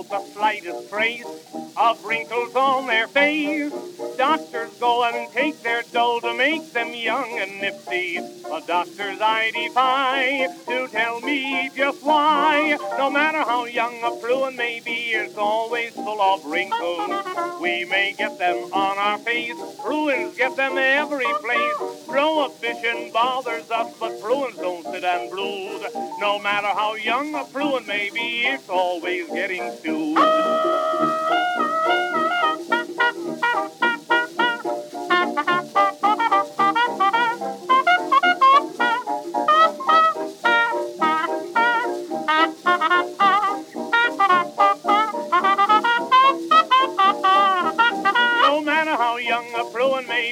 The 0.09 0.21
slightest 0.33 0.89
trace 0.91 1.27
of 1.77 2.05
wrinkles 2.05 2.55
on 2.55 2.87
their 2.87 3.09
face. 3.09 3.73
Doctors 4.17 4.71
go 4.79 5.05
and 5.05 5.31
take 5.33 5.63
their 5.63 5.83
dough 5.93 6.21
to 6.21 6.35
make 6.35 6.73
them 6.73 6.93
young 6.95 7.39
and 7.39 7.61
nifty. 7.61 8.17
A 8.17 8.61
doctor's 8.67 9.21
I 9.21 9.51
defy 9.51 10.49
to 10.67 10.89
tell 10.89 11.21
me 11.21 11.71
just 11.75 12.03
why. 12.03 12.60
No 12.99 13.11
matter 13.11 13.39
how 13.39 13.65
young 13.65 14.03
a 14.03 14.21
Bruin 14.21 14.57
may 14.57 14.81
be, 14.81 15.13
it's 15.13 15.37
always 15.37 15.93
full 15.93 16.21
of 16.21 16.45
wrinkles. 16.45 17.11
We 17.61 17.85
may 17.85 18.15
get 18.17 18.39
them 18.39 18.73
on 18.73 18.99
our 18.99 19.19
face, 19.19 19.55
Bruins 19.83 20.37
get 20.37 20.57
them 20.57 20.79
every 20.79 21.33
place. 21.41 22.07
Prohibition 22.07 23.11
bothers 23.13 23.71
us, 23.71 23.95
but 23.99 24.21
Bruins 24.21 24.57
don't 24.57 24.85
sit 24.85 25.05
and 25.05 25.31
brood. 25.31 25.83
No 26.19 26.39
matter 26.39 26.69
how 26.69 26.95
young 26.95 27.35
a 27.35 27.45
Bruin 27.45 27.87
may 27.87 28.11
be, 28.11 28.43
it's 28.47 28.69
always 28.69 29.27
getting 29.29 29.61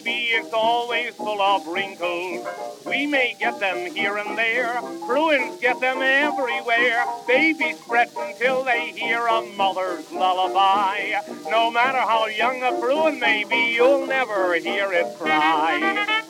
stewed. 0.01 1.41
of 1.41 1.67
wrinkles. 1.67 2.47
We 2.87 3.07
may 3.07 3.37
get 3.39 3.59
them 3.61 3.91
here 3.95 4.17
and 4.17 4.37
there, 4.37 4.81
Bruins 5.07 5.61
get 5.61 5.81
them 5.81 5.99
everywhere. 6.03 7.05
Babies 7.27 7.79
fret 7.81 8.11
until 8.17 8.65
they 8.65 8.93
hear 8.93 9.27
a 9.27 9.43
mother's 9.57 10.11
lullaby. 10.13 11.15
No 11.51 11.71
matter 11.71 11.99
how 11.99 12.27
young 12.27 12.63
a 12.63 12.79
Bruin 12.81 13.19
may 13.19 13.45
be, 13.45 13.75
you'll 13.75 14.07
never 14.07 14.55
hear 14.55 14.93
it 14.93 15.17
cry. 15.19 16.27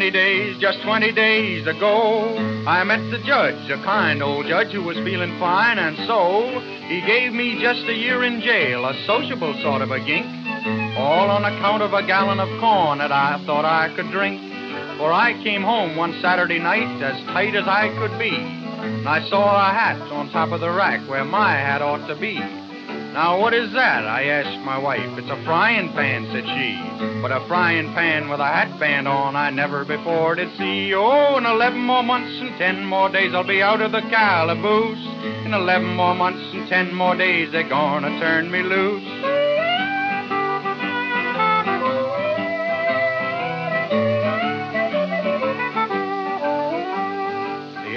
20 0.00 0.12
days, 0.12 0.56
just 0.58 0.80
20 0.80 1.12
days 1.12 1.66
ago. 1.66 2.34
I 2.66 2.82
met 2.84 3.10
the 3.10 3.18
judge, 3.22 3.68
a 3.68 3.76
kind 3.84 4.22
old 4.22 4.46
judge 4.46 4.72
who 4.72 4.82
was 4.82 4.96
feeling 5.04 5.38
fine, 5.38 5.78
and 5.78 5.94
so 6.08 6.58
he 6.88 7.04
gave 7.04 7.34
me 7.34 7.60
just 7.60 7.84
a 7.84 7.92
year 7.92 8.24
in 8.24 8.40
jail, 8.40 8.86
a 8.86 8.94
sociable 9.04 9.52
sort 9.60 9.82
of 9.82 9.90
a 9.90 10.00
gink. 10.00 10.24
All 10.96 11.28
on 11.28 11.44
account 11.44 11.82
of 11.82 11.92
a 11.92 12.00
gallon 12.06 12.40
of 12.40 12.48
corn 12.60 12.96
that 12.96 13.12
I 13.12 13.44
thought 13.44 13.66
I 13.66 13.94
could 13.94 14.10
drink. 14.10 14.40
For 14.96 15.12
I 15.12 15.34
came 15.44 15.60
home 15.60 15.96
one 15.96 16.18
Saturday 16.22 16.58
night 16.58 17.02
as 17.02 17.22
tight 17.26 17.54
as 17.54 17.68
I 17.68 17.92
could 18.00 18.18
be. 18.18 18.32
And 18.32 19.06
I 19.06 19.28
saw 19.28 19.52
a 19.52 19.74
hat 19.74 20.00
on 20.12 20.30
top 20.30 20.50
of 20.52 20.60
the 20.60 20.70
rack 20.70 21.06
where 21.10 21.26
my 21.26 21.52
hat 21.52 21.82
ought 21.82 22.08
to 22.08 22.16
be. 22.16 22.40
Now, 23.12 23.40
what 23.40 23.52
is 23.54 23.72
that? 23.72 24.06
I 24.06 24.24
asked 24.26 24.64
my 24.64 24.78
wife. 24.78 25.00
It's 25.18 25.28
a 25.28 25.44
frying 25.44 25.92
pan, 25.92 26.28
said 26.30 26.44
she. 26.46 27.20
But 27.20 27.32
a 27.32 27.44
frying 27.48 27.92
pan 27.92 28.28
with 28.28 28.38
a 28.38 28.46
hat 28.46 28.78
band 28.78 29.08
on 29.08 29.34
I 29.34 29.50
never 29.50 29.84
before 29.84 30.36
did 30.36 30.56
see. 30.56 30.94
Oh, 30.94 31.36
in 31.36 31.44
11 31.44 31.80
more 31.80 32.04
months 32.04 32.38
and 32.40 32.56
10 32.56 32.84
more 32.84 33.08
days 33.08 33.34
I'll 33.34 33.42
be 33.42 33.62
out 33.62 33.80
of 33.80 33.90
the 33.90 34.02
calaboose. 34.02 35.04
In 35.44 35.52
11 35.52 35.96
more 35.96 36.14
months 36.14 36.54
and 36.54 36.68
10 36.68 36.94
more 36.94 37.16
days 37.16 37.50
they're 37.50 37.68
gonna 37.68 38.20
turn 38.20 38.48
me 38.48 38.62
loose. 38.62 39.39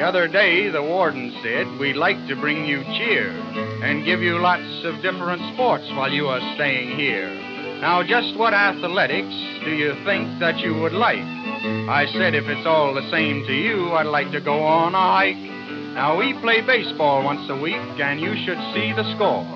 The 0.04 0.10
other 0.10 0.28
day, 0.28 0.68
the 0.68 0.84
warden 0.84 1.32
said, 1.42 1.80
We'd 1.80 1.96
like 1.96 2.28
to 2.28 2.36
bring 2.36 2.66
you 2.66 2.84
cheer 2.84 3.30
and 3.32 4.04
give 4.04 4.20
you 4.20 4.38
lots 4.38 4.84
of 4.84 5.02
different 5.02 5.42
sports 5.54 5.86
while 5.96 6.12
you 6.12 6.28
are 6.28 6.42
staying 6.56 7.00
here. 7.00 7.30
Now, 7.80 8.04
just 8.04 8.38
what 8.38 8.54
athletics 8.54 9.34
do 9.64 9.72
you 9.72 9.96
think 10.04 10.42
that 10.42 10.60
you 10.60 10.74
would 10.82 10.92
like? 10.92 11.24
I 11.88 12.06
said, 12.12 12.36
if 12.36 12.44
it's 12.50 12.68
all 12.68 12.94
the 12.94 13.10
same 13.12 13.46
to 13.48 13.54
you, 13.54 13.94
I'd 13.94 14.08
like 14.08 14.30
to 14.34 14.42
go 14.42 14.60
on 14.64 14.94
a 14.94 14.98
hike. 15.00 15.38
Now, 15.96 16.20
we 16.20 16.34
play 16.42 16.60
baseball 16.60 17.24
once 17.24 17.50
a 17.50 17.56
week, 17.56 17.80
and 17.96 18.20
you 18.20 18.36
should 18.44 18.60
see 18.76 18.92
the 18.92 19.08
score. 19.16 19.48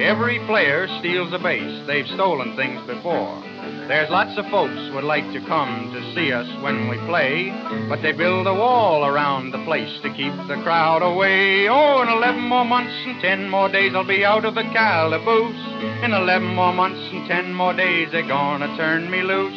Every 0.00 0.38
player 0.46 0.88
steals 1.00 1.34
a 1.34 1.38
base. 1.38 1.86
They've 1.86 2.08
stolen 2.08 2.56
things 2.56 2.80
before. 2.86 3.53
There's 3.86 4.08
lots 4.08 4.38
of 4.38 4.46
folks 4.46 4.90
would 4.94 5.04
like 5.04 5.30
to 5.34 5.40
come 5.46 5.92
to 5.92 6.14
see 6.14 6.32
us 6.32 6.48
when 6.62 6.88
we 6.88 6.96
play, 7.06 7.50
but 7.86 8.00
they 8.00 8.12
build 8.12 8.46
a 8.46 8.54
wall 8.54 9.04
around 9.04 9.50
the 9.50 9.62
place 9.64 10.00
to 10.00 10.08
keep 10.08 10.32
the 10.48 10.58
crowd 10.64 11.02
away. 11.02 11.68
Oh, 11.68 12.00
in 12.00 12.08
11 12.08 12.40
more 12.40 12.64
months 12.64 12.94
and 13.06 13.20
10 13.20 13.50
more 13.50 13.68
days 13.68 13.92
I'll 13.94 14.06
be 14.06 14.24
out 14.24 14.46
of 14.46 14.54
the 14.54 14.62
calaboose. 14.62 16.02
In 16.02 16.12
11 16.12 16.54
more 16.54 16.72
months 16.72 17.00
and 17.12 17.28
10 17.28 17.52
more 17.52 17.74
days 17.74 18.08
they're 18.10 18.26
gonna 18.26 18.74
turn 18.78 19.10
me 19.10 19.20
loose. 19.20 19.52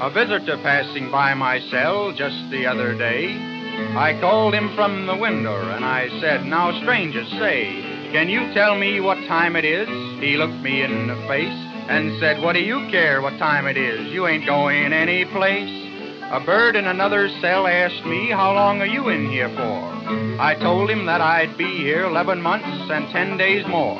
A 0.00 0.10
visitor 0.10 0.56
passing 0.62 1.10
by 1.10 1.34
my 1.34 1.58
cell 1.70 2.12
just 2.12 2.48
the 2.50 2.64
other 2.66 2.96
day, 2.96 3.53
I 3.96 4.18
called 4.20 4.54
him 4.54 4.74
from 4.74 5.06
the 5.06 5.16
window 5.16 5.56
and 5.70 5.84
I 5.84 6.08
said, 6.20 6.46
Now, 6.46 6.72
stranger, 6.82 7.24
say, 7.38 8.10
can 8.12 8.28
you 8.28 8.52
tell 8.54 8.78
me 8.78 9.00
what 9.00 9.16
time 9.26 9.56
it 9.56 9.64
is? 9.64 9.88
He 10.20 10.36
looked 10.36 10.62
me 10.62 10.82
in 10.82 11.08
the 11.08 11.16
face 11.26 11.48
and 11.88 12.18
said, 12.20 12.40
What 12.40 12.54
do 12.54 12.60
you 12.60 12.86
care 12.90 13.20
what 13.20 13.36
time 13.38 13.66
it 13.66 13.76
is? 13.76 14.12
You 14.12 14.26
ain't 14.26 14.46
going 14.46 14.92
any 14.92 15.24
place. 15.24 15.82
A 16.30 16.40
bird 16.40 16.76
in 16.76 16.86
another 16.86 17.28
cell 17.40 17.66
asked 17.66 18.04
me, 18.06 18.30
How 18.30 18.54
long 18.54 18.80
are 18.80 18.86
you 18.86 19.08
in 19.08 19.28
here 19.30 19.48
for? 19.48 19.94
I 20.40 20.56
told 20.60 20.90
him 20.90 21.06
that 21.06 21.20
I'd 21.20 21.56
be 21.58 21.76
here 21.76 22.04
11 22.04 22.40
months 22.40 22.90
and 22.90 23.08
10 23.10 23.36
days 23.36 23.66
more. 23.66 23.98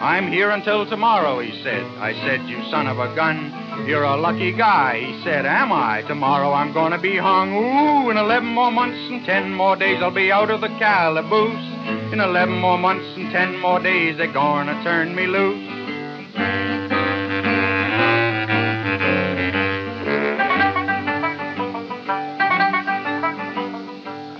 I'm 0.00 0.30
here 0.30 0.50
until 0.50 0.86
tomorrow, 0.86 1.40
he 1.40 1.62
said. 1.62 1.84
I 1.98 2.12
said, 2.24 2.48
You 2.48 2.62
son 2.70 2.86
of 2.86 2.98
a 2.98 3.14
gun, 3.14 3.50
you're 3.84 4.04
a 4.04 4.16
lucky 4.16 4.52
guy. 4.52 4.98
He 5.00 5.22
said, 5.22 5.44
Am 5.44 5.72
I? 5.72 6.02
Tomorrow 6.08 6.52
I'm 6.52 6.72
gonna 6.72 7.00
be 7.00 7.16
hung. 7.16 7.52
Ooh, 7.54 8.10
in 8.10 8.16
11 8.16 8.48
more 8.48 8.70
months 8.70 8.98
and 9.10 9.24
10 9.24 9.52
more 9.52 9.76
days 9.76 9.98
I'll 10.02 10.14
be 10.14 10.32
out 10.32 10.50
of 10.50 10.60
the 10.60 10.68
calaboose. 10.78 12.12
In 12.12 12.20
11 12.20 12.58
more 12.58 12.78
months 12.78 13.06
and 13.16 13.30
10 13.30 13.60
more 13.60 13.80
days 13.80 14.16
they're 14.16 14.32
gonna 14.32 14.82
turn 14.82 15.14
me 15.14 15.26
loose. 15.26 15.76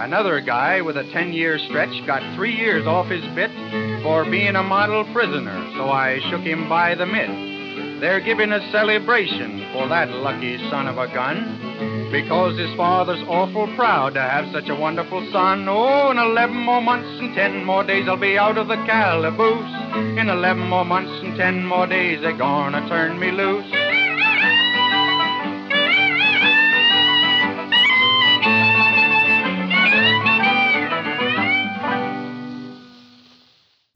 Another 0.00 0.40
guy 0.40 0.80
with 0.80 0.96
a 0.96 1.04
10 1.12 1.32
year 1.32 1.58
stretch 1.58 2.06
got 2.06 2.22
three 2.36 2.54
years 2.54 2.86
off 2.86 3.08
his 3.08 3.24
bit 3.34 3.50
for 4.02 4.24
being 4.24 4.56
a 4.56 4.62
model 4.62 5.04
prisoner, 5.12 5.68
so 5.76 5.90
I 5.90 6.20
shook 6.30 6.42
him 6.42 6.68
by 6.68 6.94
the 6.94 7.06
mitt. 7.06 7.45
They're 8.00 8.20
giving 8.20 8.52
a 8.52 8.70
celebration 8.70 9.70
for 9.72 9.88
that 9.88 10.10
lucky 10.10 10.58
son 10.68 10.86
of 10.86 10.98
a 10.98 11.08
gun 11.08 12.10
because 12.12 12.58
his 12.58 12.74
father's 12.76 13.22
awful 13.26 13.74
proud 13.74 14.14
to 14.14 14.20
have 14.20 14.52
such 14.52 14.68
a 14.68 14.74
wonderful 14.74 15.26
son. 15.32 15.66
Oh, 15.66 16.10
in 16.10 16.18
11 16.18 16.54
more 16.54 16.82
months 16.82 17.08
and 17.20 17.34
10 17.34 17.64
more 17.64 17.84
days 17.84 18.06
I'll 18.06 18.18
be 18.18 18.36
out 18.36 18.58
of 18.58 18.68
the 18.68 18.76
calaboose. 18.84 20.18
In 20.18 20.28
11 20.28 20.68
more 20.68 20.84
months 20.84 21.10
and 21.24 21.36
10 21.36 21.64
more 21.64 21.86
days 21.86 22.20
they're 22.20 22.36
gonna 22.36 22.86
turn 22.86 23.18
me 23.18 23.30
loose. 23.30 23.70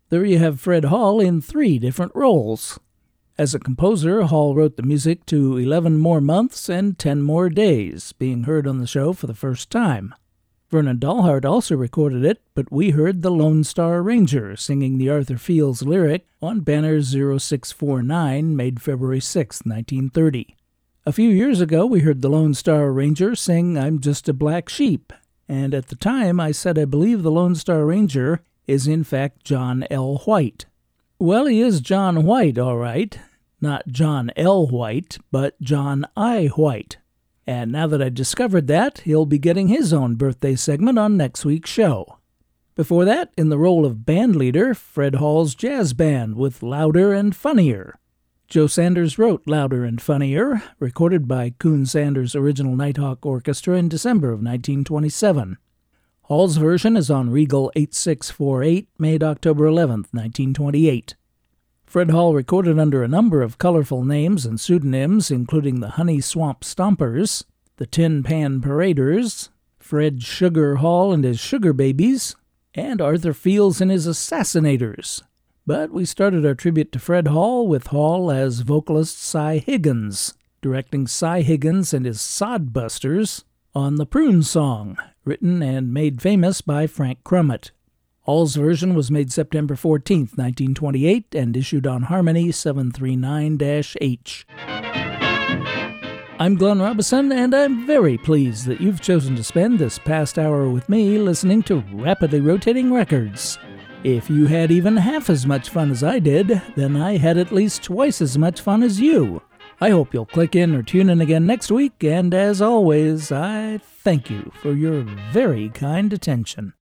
There 0.09 0.25
you 0.25 0.39
have 0.39 0.59
Fred 0.59 0.87
Hall 0.87 1.21
in 1.21 1.41
three 1.43 1.79
different 1.79 2.13
roles. 2.15 2.81
As 3.41 3.55
a 3.55 3.59
composer, 3.59 4.24
Hall 4.24 4.55
wrote 4.55 4.76
the 4.76 4.82
music 4.82 5.24
to 5.24 5.57
11 5.57 5.97
More 5.97 6.20
Months 6.20 6.68
and 6.68 6.99
10 6.99 7.22
More 7.22 7.49
Days, 7.49 8.12
being 8.12 8.43
heard 8.43 8.66
on 8.66 8.76
the 8.76 8.86
show 8.86 9.14
for 9.14 9.26
the 9.26 9.32
first 9.32 9.70
time. 9.70 10.14
Vernon 10.68 10.99
Dalhart 10.99 11.47
also 11.47 11.74
recorded 11.74 12.22
it, 12.22 12.43
but 12.55 12.70
we 12.70 12.91
heard 12.91 13.22
the 13.22 13.30
Lone 13.30 13.64
Star 13.64 14.03
Ranger 14.03 14.57
singing 14.57 14.99
the 14.99 15.09
Arthur 15.09 15.38
Fields 15.38 15.80
lyric 15.80 16.26
on 16.43 16.61
Banner 16.61 17.01
0649, 17.01 18.55
made 18.55 18.82
February 18.82 19.20
6, 19.20 19.62
1930. 19.64 20.55
A 21.07 21.12
few 21.12 21.30
years 21.30 21.62
ago, 21.62 21.86
we 21.86 22.01
heard 22.01 22.20
the 22.20 22.28
Lone 22.28 22.53
Star 22.53 22.93
Ranger 22.93 23.34
sing 23.34 23.78
I'm 23.78 24.01
Just 24.01 24.28
a 24.28 24.34
Black 24.34 24.68
Sheep, 24.68 25.14
and 25.49 25.72
at 25.72 25.86
the 25.86 25.97
time 25.97 26.41
I 26.41 26.53
said 26.53 26.78
I 26.78 26.84
believe 26.84 27.22
the 27.22 27.30
Lone 27.30 27.55
Star 27.55 27.86
Ranger 27.86 28.43
is 28.66 28.86
in 28.86 29.03
fact 29.03 29.45
John 29.45 29.86
L. 29.91 30.18
White. 30.26 30.66
Well, 31.18 31.47
he 31.47 31.62
is 31.62 31.80
John 31.80 32.24
White, 32.24 32.59
all 32.59 32.76
right. 32.76 33.18
Not 33.61 33.89
John 33.89 34.31
L. 34.37 34.67
White, 34.67 35.19
but 35.31 35.61
John 35.61 36.07
I. 36.17 36.47
White. 36.47 36.99
And 37.47 37.73
now 37.73 37.87
that 37.89 38.03
I 38.03 38.09
discovered 38.09 38.69
that, 38.69 38.99
he'll 39.01 39.27
be 39.27 39.39
getting 39.39 39.69
his 39.69 39.93
own 39.93 40.15
birthday 40.15 40.55
segment 40.55 40.99
on 40.99 41.17
next 41.17 41.45
week's 41.45 41.71
show. 41.71 42.19
Before 42.77 43.05
that, 43.05 43.33
in 43.37 43.49
the 43.49 43.59
role 43.59 43.85
of 43.85 44.07
band 44.07 44.37
leader, 44.37 44.73
Fred 44.73 45.17
Hall's 45.17 45.55
jazz 45.55 45.93
band 45.93 46.37
with 46.37 46.63
Louder 46.63 47.13
and 47.13 47.35
Funnier. 47.35 47.99
Joe 48.49 48.67
Sanders 48.67 49.19
wrote 49.19 49.43
Louder 49.47 49.85
and 49.85 50.01
Funnier, 50.01 50.63
recorded 50.79 51.29
by 51.29 51.51
Coon 51.59 51.87
Sanders' 51.87 52.35
original 52.35 52.75
Nighthawk 52.75 53.27
Orchestra 53.27 53.77
in 53.77 53.89
December 53.89 54.29
of 54.29 54.39
1927. 54.41 55.59
Hall's 56.23 56.57
version 56.57 56.97
is 56.97 57.11
on 57.11 57.31
Regal 57.31 57.71
8648, 57.77 58.89
made 58.99 59.23
October 59.23 59.67
11, 59.67 60.07
1928. 60.13 61.17
Fred 61.91 62.11
Hall 62.12 62.34
recorded 62.34 62.78
under 62.78 63.03
a 63.03 63.09
number 63.09 63.43
of 63.43 63.59
colorful 63.59 64.05
names 64.05 64.47
and 64.47 64.61
pseudonyms, 64.61 65.28
including 65.28 65.80
the 65.80 65.88
Honey 65.88 66.20
Swamp 66.20 66.61
Stompers, 66.61 67.43
the 67.78 67.86
Tin 67.86 68.22
Pan 68.22 68.61
Paraders, 68.61 69.51
Fred 69.80 70.22
Sugar 70.22 70.76
Hall 70.76 71.12
and 71.12 71.24
his 71.24 71.41
Sugar 71.41 71.72
Babies, 71.72 72.36
and 72.74 73.01
Arthur 73.01 73.32
Fields 73.32 73.80
and 73.80 73.91
his 73.91 74.07
Assassinators. 74.07 75.24
But 75.66 75.91
we 75.91 76.05
started 76.05 76.47
our 76.47 76.55
tribute 76.55 76.93
to 76.93 77.01
Fred 77.01 77.26
Hall 77.26 77.66
with 77.66 77.88
Hall 77.88 78.30
as 78.30 78.61
vocalist 78.61 79.20
Cy 79.20 79.59
Higgins, 79.59 80.34
directing 80.62 81.09
Cy 81.09 81.43
Higgins 81.43 81.93
and 81.93 82.07
his 82.07 82.18
Sodbusters 82.18 83.43
on 83.74 83.97
the 83.97 84.07
Prune 84.07 84.45
Song, 84.45 84.97
written 85.24 85.61
and 85.61 85.93
made 85.93 86.22
famous 86.22 86.61
by 86.61 86.86
Frank 86.86 87.24
Crumit. 87.24 87.72
Hall's 88.25 88.55
version 88.55 88.95
was 88.95 89.11
made 89.11 89.33
September 89.33 89.75
14, 89.75 90.21
1928, 90.35 91.35
and 91.35 91.57
issued 91.57 91.87
on 91.87 92.03
Harmony 92.03 92.53
739 92.53 93.59
H. 93.99 94.47
I'm 96.39 96.55
Glenn 96.57 96.83
Robison, 96.83 97.33
and 97.33 97.55
I'm 97.55 97.87
very 97.87 98.18
pleased 98.18 98.66
that 98.66 98.81
you've 98.81 99.01
chosen 99.01 99.37
to 99.37 99.45
spend 99.45 99.79
this 99.79 99.99
past 99.99 100.39
hour 100.39 100.68
with 100.68 100.91
me 100.91 101.16
listening 101.16 101.62
to 101.64 101.83
Rapidly 101.95 102.43
Rotating 102.43 102.93
Records. 102.93 103.59
If 104.05 104.29
you 104.29 104.47
had 104.47 104.71
even 104.71 104.99
half 104.99 105.31
as 105.31 105.47
much 105.47 105.71
fun 105.71 105.91
as 105.91 106.05
I 106.05 106.18
did, 106.18 106.61
then 106.77 106.97
I 106.97 107.16
had 107.16 107.39
at 107.39 107.53
least 107.53 107.83
twice 107.85 108.21
as 108.21 108.37
much 108.37 108.61
fun 108.61 108.83
as 108.83 109.01
you. 109.01 109.41
I 109.81 109.91
hope 109.91 110.12
you'll 110.12 110.27
click 110.27 110.55
in 110.55 110.75
or 110.75 110.83
tune 110.83 111.09
in 111.09 111.23
again 111.23 111.47
next 111.47 111.73
week, 111.73 112.05
and 112.05 112.35
as 112.35 112.61
always, 112.61 113.33
I 113.33 113.79
thank 113.79 114.29
you 114.29 114.53
for 114.61 114.73
your 114.73 115.05
very 115.33 115.71
kind 115.71 116.12
attention. 116.12 116.75